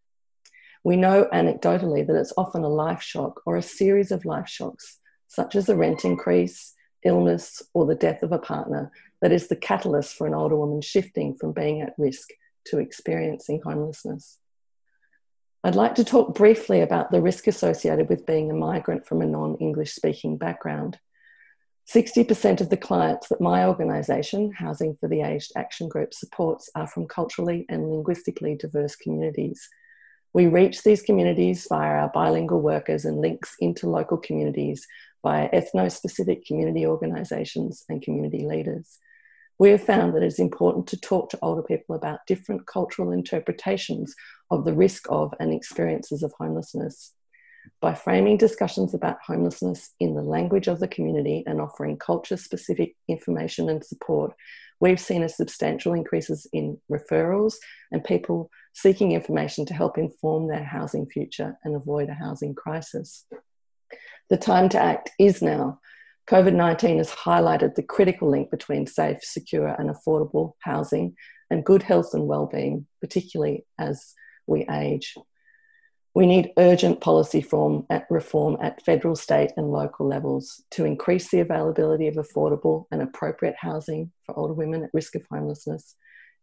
We 0.84 0.98
know 0.98 1.28
anecdotally 1.34 2.06
that 2.06 2.16
it's 2.16 2.34
often 2.38 2.64
a 2.64 2.70
life 2.70 3.02
shock 3.02 3.42
or 3.46 3.56
a 3.56 3.62
series 3.62 4.12
of 4.12 4.26
life 4.26 4.50
shocks, 4.50 5.00
such 5.28 5.56
as 5.56 5.70
a 5.70 5.76
rent 5.76 6.04
increase, 6.04 6.74
illness, 7.04 7.62
or 7.74 7.86
the 7.86 7.96
death 7.96 8.24
of 8.24 8.32
a 8.32 8.40
partner, 8.40 8.92
that 9.22 9.32
is 9.32 9.48
the 9.48 9.56
catalyst 9.56 10.16
for 10.16 10.28
an 10.28 10.34
older 10.34 10.56
woman 10.56 10.82
shifting 10.82 11.36
from 11.36 11.54
being 11.54 11.82
at 11.82 11.94
risk 11.98 12.30
to 12.66 12.80
experiencing 12.80 13.62
homelessness. 13.64 14.40
I'd 15.64 15.76
like 15.76 15.96
to 15.96 16.04
talk 16.04 16.36
briefly 16.36 16.82
about 16.82 17.12
the 17.12 17.22
risk 17.22 17.48
associated 17.48 18.10
with 18.10 18.26
being 18.26 18.52
a 18.52 18.56
migrant 18.56 19.06
from 19.06 19.22
a 19.22 19.26
non 19.26 19.56
English 19.56 19.94
speaking 19.94 20.38
background. 20.38 21.00
60% 21.88 22.62
of 22.62 22.70
the 22.70 22.78
clients 22.78 23.28
that 23.28 23.42
my 23.42 23.66
organisation, 23.66 24.52
Housing 24.54 24.96
for 24.96 25.10
the 25.10 25.22
Aged 25.22 25.52
Action 25.56 25.90
Group, 25.90 26.14
supports 26.14 26.70
are 26.76 26.88
from 26.88 27.08
culturally 27.08 27.66
and 27.68 27.90
linguistically 27.90 28.56
diverse 28.56 28.96
communities. 28.96 29.68
We 30.34 30.48
reach 30.48 30.84
these 30.84 31.02
communities 31.02 31.68
via 31.70 32.02
our 32.02 32.10
bilingual 32.10 32.62
workers 32.62 33.06
and 33.06 33.20
links 33.20 33.56
into 33.60 33.90
local 33.90 34.18
communities 34.18 34.88
via 35.24 35.50
ethno 35.50 35.92
specific 35.92 36.46
community 36.46 36.86
organisations 36.86 37.84
and 37.90 38.02
community 38.02 38.46
leaders. 38.46 39.00
We 39.60 39.70
have 39.70 39.84
found 39.84 40.14
that 40.14 40.24
it 40.24 40.28
is 40.28 40.40
important 40.40 40.88
to 40.88 41.00
talk 41.00 41.30
to 41.30 41.40
older 41.42 41.62
people 41.62 41.96
about 41.96 42.26
different 42.28 42.66
cultural 42.66 43.12
interpretations 43.12 44.16
of 44.50 44.66
the 44.66 44.74
risk 44.74 45.06
of 45.10 45.34
and 45.40 45.54
experiences 45.54 46.24
of 46.24 46.34
homelessness. 46.40 47.14
By 47.82 47.94
framing 47.94 48.38
discussions 48.38 48.94
about 48.94 49.18
homelessness 49.26 49.92
in 50.00 50.16
the 50.16 50.22
language 50.22 50.68
of 50.68 50.80
the 50.80 50.88
community 50.88 51.44
and 51.46 51.62
offering 51.62 51.98
culture 51.98 52.38
specific 52.38 52.96
information 53.08 53.70
and 53.70 53.84
support, 53.84 54.34
we've 54.80 55.00
seen 55.00 55.24
a 55.24 55.30
substantial 55.30 55.94
increases 55.94 56.48
in 56.54 56.78
referrals 56.92 57.56
and 57.92 58.04
people 58.04 58.50
seeking 58.74 59.12
information 59.12 59.66
to 59.66 59.74
help 59.74 59.98
inform 59.98 60.48
their 60.48 60.64
housing 60.64 61.06
future 61.06 61.58
and 61.64 61.76
avoid 61.76 62.10
a 62.10 62.14
housing 62.14 62.56
crisis. 62.56 63.26
The 64.30 64.38
time 64.38 64.70
to 64.70 64.80
act 64.80 65.12
is 65.20 65.42
now. 65.42 65.80
COVID 66.30 66.56
19 66.56 66.98
has 66.98 67.12
highlighted 67.12 67.76
the 67.76 67.84
critical 67.84 68.30
link 68.30 68.50
between 68.50 68.88
safe, 68.88 69.24
secure, 69.24 69.68
and 69.68 69.90
affordable 69.90 70.54
housing 70.60 71.16
and 71.50 71.66
good 71.66 71.84
health 71.84 72.14
and 72.14 72.28
well-being, 72.28 72.88
particularly 73.02 73.66
as 73.78 74.14
we 74.48 74.66
age. 74.72 75.16
We 76.16 76.28
need 76.28 76.54
urgent 76.58 77.02
policy 77.02 77.42
form 77.42 77.88
at 77.90 78.06
reform 78.10 78.58
at 78.62 78.84
federal, 78.86 79.16
state, 79.16 79.52
and 79.58 79.72
local 79.72 80.08
levels 80.08 80.64
to 80.72 80.86
increase 80.86 81.32
the 81.32 81.40
availability 81.40 82.08
of 82.08 82.16
affordable 82.16 82.86
and 82.92 83.02
appropriate 83.02 83.56
housing 83.58 84.12
for 84.26 84.38
older 84.38 84.54
women 84.54 84.84
at 84.84 84.94
risk 84.94 85.16
of 85.16 85.24
homelessness, 85.32 85.96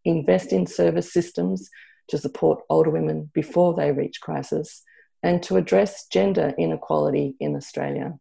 invest 0.04 0.52
in 0.52 0.66
service 0.66 1.12
systems 1.12 1.70
to 2.08 2.18
support 2.18 2.64
older 2.68 2.90
women 2.90 3.30
before 3.32 3.74
they 3.74 3.92
reach 3.92 4.20
crisis, 4.20 4.82
and 5.22 5.40
to 5.44 5.56
address 5.56 6.06
gender 6.08 6.52
inequality 6.58 7.36
in 7.38 7.54
Australia. 7.54 8.18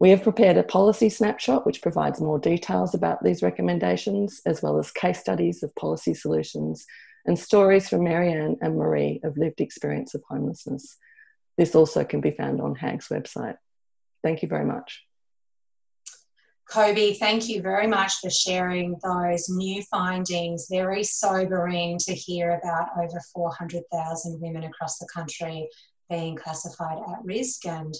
We 0.00 0.10
have 0.10 0.24
prepared 0.24 0.56
a 0.56 0.64
policy 0.64 1.08
snapshot 1.08 1.64
which 1.64 1.82
provides 1.82 2.20
more 2.20 2.40
details 2.40 2.92
about 2.92 3.22
these 3.22 3.44
recommendations, 3.44 4.40
as 4.44 4.60
well 4.60 4.80
as 4.80 4.90
case 4.90 5.20
studies 5.20 5.62
of 5.62 5.72
policy 5.76 6.14
solutions 6.14 6.84
and 7.26 7.38
stories 7.38 7.88
from 7.88 8.04
Marianne 8.04 8.56
and 8.60 8.76
Marie 8.76 9.20
of 9.22 9.36
lived 9.36 9.60
experience 9.60 10.14
of 10.14 10.22
homelessness. 10.28 10.96
This 11.56 11.74
also 11.74 12.04
can 12.04 12.20
be 12.20 12.30
found 12.30 12.60
on 12.60 12.74
HAAG's 12.74 13.08
website. 13.08 13.56
Thank 14.22 14.42
you 14.42 14.48
very 14.48 14.64
much. 14.64 15.04
Kobe, 16.68 17.12
thank 17.12 17.48
you 17.48 17.60
very 17.60 17.86
much 17.86 18.14
for 18.20 18.30
sharing 18.30 18.96
those 19.04 19.50
new 19.50 19.82
findings. 19.90 20.68
Very 20.70 21.04
sobering 21.04 21.98
to 21.98 22.14
hear 22.14 22.58
about 22.62 22.88
over 22.96 23.20
400,000 23.34 24.40
women 24.40 24.64
across 24.64 24.98
the 24.98 25.08
country 25.12 25.68
being 26.08 26.36
classified 26.36 26.98
at 27.10 27.24
risk 27.24 27.66
and 27.66 27.94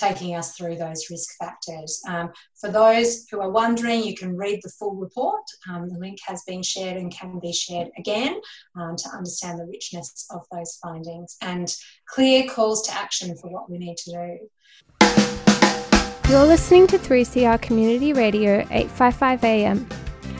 taking 0.00 0.34
us 0.34 0.56
through 0.56 0.76
those 0.76 1.10
risk 1.10 1.36
factors. 1.38 2.02
Um, 2.08 2.30
for 2.58 2.70
those 2.70 3.26
who 3.30 3.40
are 3.40 3.50
wondering, 3.50 4.02
you 4.02 4.14
can 4.16 4.36
read 4.36 4.60
the 4.62 4.72
full 4.78 4.94
report. 4.94 5.42
Um, 5.68 5.88
the 5.88 5.98
link 5.98 6.18
has 6.26 6.42
been 6.44 6.62
shared 6.62 6.96
and 6.96 7.14
can 7.14 7.38
be 7.38 7.52
shared 7.52 7.88
again 7.98 8.40
um, 8.80 8.96
to 8.96 9.08
understand 9.10 9.58
the 9.58 9.66
richness 9.66 10.26
of 10.30 10.42
those 10.50 10.78
findings 10.82 11.36
and 11.42 11.74
clear 12.08 12.48
calls 12.48 12.86
to 12.88 12.94
action 12.94 13.36
for 13.36 13.50
what 13.50 13.70
we 13.70 13.78
need 13.78 13.96
to 13.98 14.10
do. 14.10 14.38
You're 16.30 16.46
listening 16.46 16.86
to 16.88 16.98
3CR 16.98 17.60
Community 17.60 18.12
Radio 18.12 18.60
855 18.70 19.44
AM. 19.44 19.88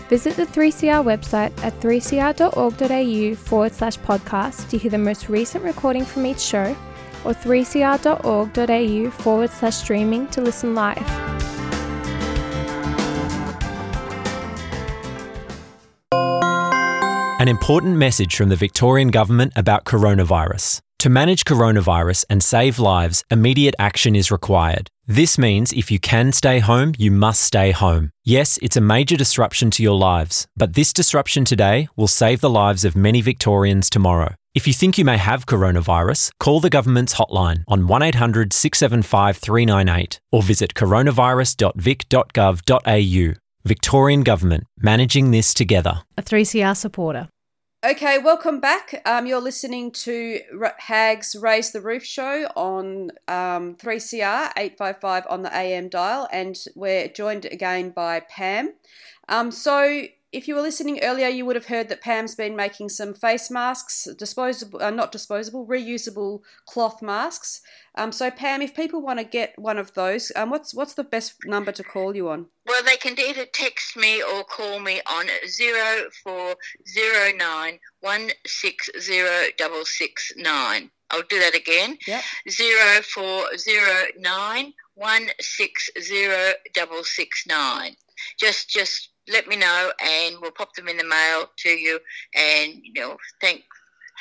Visit 0.08 0.36
the 0.36 0.46
3CR 0.46 1.04
website 1.04 1.52
at 1.62 1.78
3cr.org.au 1.80 3.34
forward 3.36 3.72
slash 3.72 3.98
podcast 3.98 4.68
to 4.70 4.78
hear 4.78 4.90
the 4.90 4.98
most 4.98 5.28
recent 5.28 5.64
recording 5.64 6.04
from 6.04 6.26
each 6.26 6.40
show 6.40 6.76
or 7.24 7.32
3cr.org.au 7.32 9.10
forward 9.10 9.50
slash 9.50 9.76
streaming 9.76 10.26
to 10.28 10.40
listen 10.40 10.74
live. 10.74 10.98
An 17.40 17.48
important 17.48 17.96
message 17.96 18.36
from 18.36 18.50
the 18.50 18.56
Victorian 18.56 19.08
Government 19.08 19.54
about 19.56 19.86
coronavirus. 19.86 20.80
To 21.00 21.08
manage 21.08 21.44
coronavirus 21.46 22.26
and 22.28 22.42
save 22.42 22.78
lives, 22.78 23.24
immediate 23.30 23.74
action 23.78 24.14
is 24.14 24.30
required. 24.30 24.90
This 25.06 25.38
means 25.38 25.72
if 25.72 25.90
you 25.90 25.98
can 25.98 26.30
stay 26.30 26.58
home, 26.58 26.92
you 26.98 27.10
must 27.10 27.40
stay 27.40 27.70
home. 27.70 28.10
Yes, 28.22 28.58
it's 28.60 28.76
a 28.76 28.82
major 28.82 29.16
disruption 29.16 29.70
to 29.70 29.82
your 29.82 29.96
lives, 29.96 30.46
but 30.58 30.74
this 30.74 30.92
disruption 30.92 31.46
today 31.46 31.88
will 31.96 32.06
save 32.06 32.42
the 32.42 32.50
lives 32.50 32.84
of 32.84 32.96
many 32.96 33.22
Victorians 33.22 33.88
tomorrow. 33.88 34.34
If 34.54 34.66
you 34.66 34.74
think 34.74 34.98
you 34.98 35.06
may 35.06 35.16
have 35.16 35.46
coronavirus, 35.46 36.32
call 36.38 36.60
the 36.60 36.68
government's 36.68 37.14
hotline 37.14 37.64
on 37.66 37.86
1800 37.86 38.52
675 38.52 39.38
398 39.38 40.20
or 40.30 40.42
visit 40.42 40.74
coronavirus.vic.gov.au. 40.74 43.34
Victorian 43.64 44.22
Government, 44.22 44.64
managing 44.76 45.30
this 45.30 45.54
together. 45.54 46.02
A 46.18 46.22
3CR 46.22 46.76
supporter. 46.76 47.30
Okay, 47.82 48.18
welcome 48.18 48.60
back. 48.60 49.00
Um, 49.06 49.24
you're 49.24 49.40
listening 49.40 49.90
to 49.92 50.40
HAAG's 50.52 51.34
Raise 51.34 51.72
the 51.72 51.80
Roof 51.80 52.04
show 52.04 52.46
on 52.54 53.10
um, 53.26 53.74
3CR 53.76 54.52
855 54.54 55.24
on 55.30 55.40
the 55.40 55.56
AM 55.56 55.88
dial, 55.88 56.28
and 56.30 56.62
we're 56.74 57.08
joined 57.08 57.46
again 57.46 57.88
by 57.88 58.20
Pam. 58.20 58.74
Um, 59.30 59.50
so, 59.50 60.02
if 60.32 60.46
you 60.46 60.54
were 60.54 60.62
listening 60.62 61.00
earlier, 61.02 61.28
you 61.28 61.44
would 61.44 61.56
have 61.56 61.66
heard 61.66 61.88
that 61.88 62.00
Pam's 62.00 62.34
been 62.34 62.54
making 62.54 62.88
some 62.88 63.14
face 63.14 63.50
masks, 63.50 64.06
disposable, 64.16 64.80
uh, 64.80 64.90
not 64.90 65.10
disposable, 65.10 65.66
reusable 65.66 66.40
cloth 66.66 67.02
masks. 67.02 67.60
Um, 67.96 68.12
so, 68.12 68.30
Pam, 68.30 68.62
if 68.62 68.74
people 68.74 69.02
want 69.02 69.18
to 69.18 69.24
get 69.24 69.58
one 69.58 69.76
of 69.76 69.94
those, 69.94 70.30
um, 70.36 70.50
what's 70.50 70.72
what's 70.72 70.94
the 70.94 71.04
best 71.04 71.34
number 71.44 71.72
to 71.72 71.82
call 71.82 72.14
you 72.14 72.28
on? 72.28 72.46
Well, 72.66 72.82
they 72.84 72.96
can 72.96 73.18
either 73.18 73.44
text 73.44 73.96
me 73.96 74.22
or 74.22 74.44
call 74.44 74.78
me 74.78 75.00
on 75.10 75.26
zero 75.48 76.08
four 76.22 76.54
zero 76.88 77.36
nine 77.36 77.80
one 78.00 78.30
six 78.46 78.88
zero 79.00 79.46
double 79.58 79.84
six 79.84 80.32
nine. 80.36 80.90
I'll 81.10 81.22
do 81.22 81.40
that 81.40 81.56
again. 81.56 81.98
Yep. 82.06 82.22
Zero 82.48 83.02
four 83.02 83.56
zero 83.56 84.04
nine 84.16 84.74
one 84.94 85.30
six 85.40 85.90
zero 86.00 86.52
double 86.72 87.02
six 87.02 87.44
nine. 87.48 87.96
Just 88.38 88.68
just 88.68 89.09
let 89.30 89.46
me 89.46 89.56
know 89.56 89.92
and 90.00 90.36
we'll 90.40 90.50
pop 90.50 90.74
them 90.74 90.88
in 90.88 90.96
the 90.96 91.04
mail 91.04 91.50
to 91.58 91.70
you 91.70 92.00
and 92.34 92.74
you 92.82 93.00
know 93.00 93.16
thank 93.40 93.62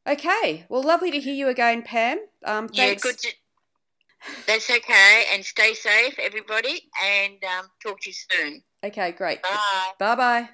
Okay, 0.06 0.66
well, 0.70 0.84
lovely 0.84 1.10
to 1.10 1.20
hear 1.20 1.34
you 1.34 1.48
again, 1.48 1.82
Pam. 1.82 2.20
Um, 2.46 2.70
yeah, 2.74 2.94
good. 2.94 3.18
To, 3.18 3.34
that's 4.48 4.70
okay, 4.70 5.26
and 5.34 5.44
stay 5.44 5.74
safe, 5.74 6.18
everybody, 6.20 6.90
and 7.04 7.44
um, 7.44 7.68
talk 7.82 8.00
to 8.02 8.10
you 8.10 8.14
soon. 8.14 8.62
Okay, 8.84 9.12
great. 9.12 9.42
Bye. 9.42 9.92
Bye 10.00 10.16
bye. 10.16 10.50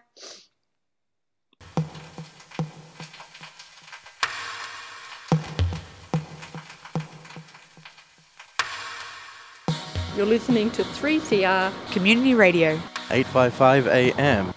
You're 10.15 10.25
listening 10.25 10.69
to 10.71 10.83
3CR 10.83 11.71
Community 11.93 12.33
Radio 12.33 12.71
855 13.09 13.87
AM. 13.87 14.53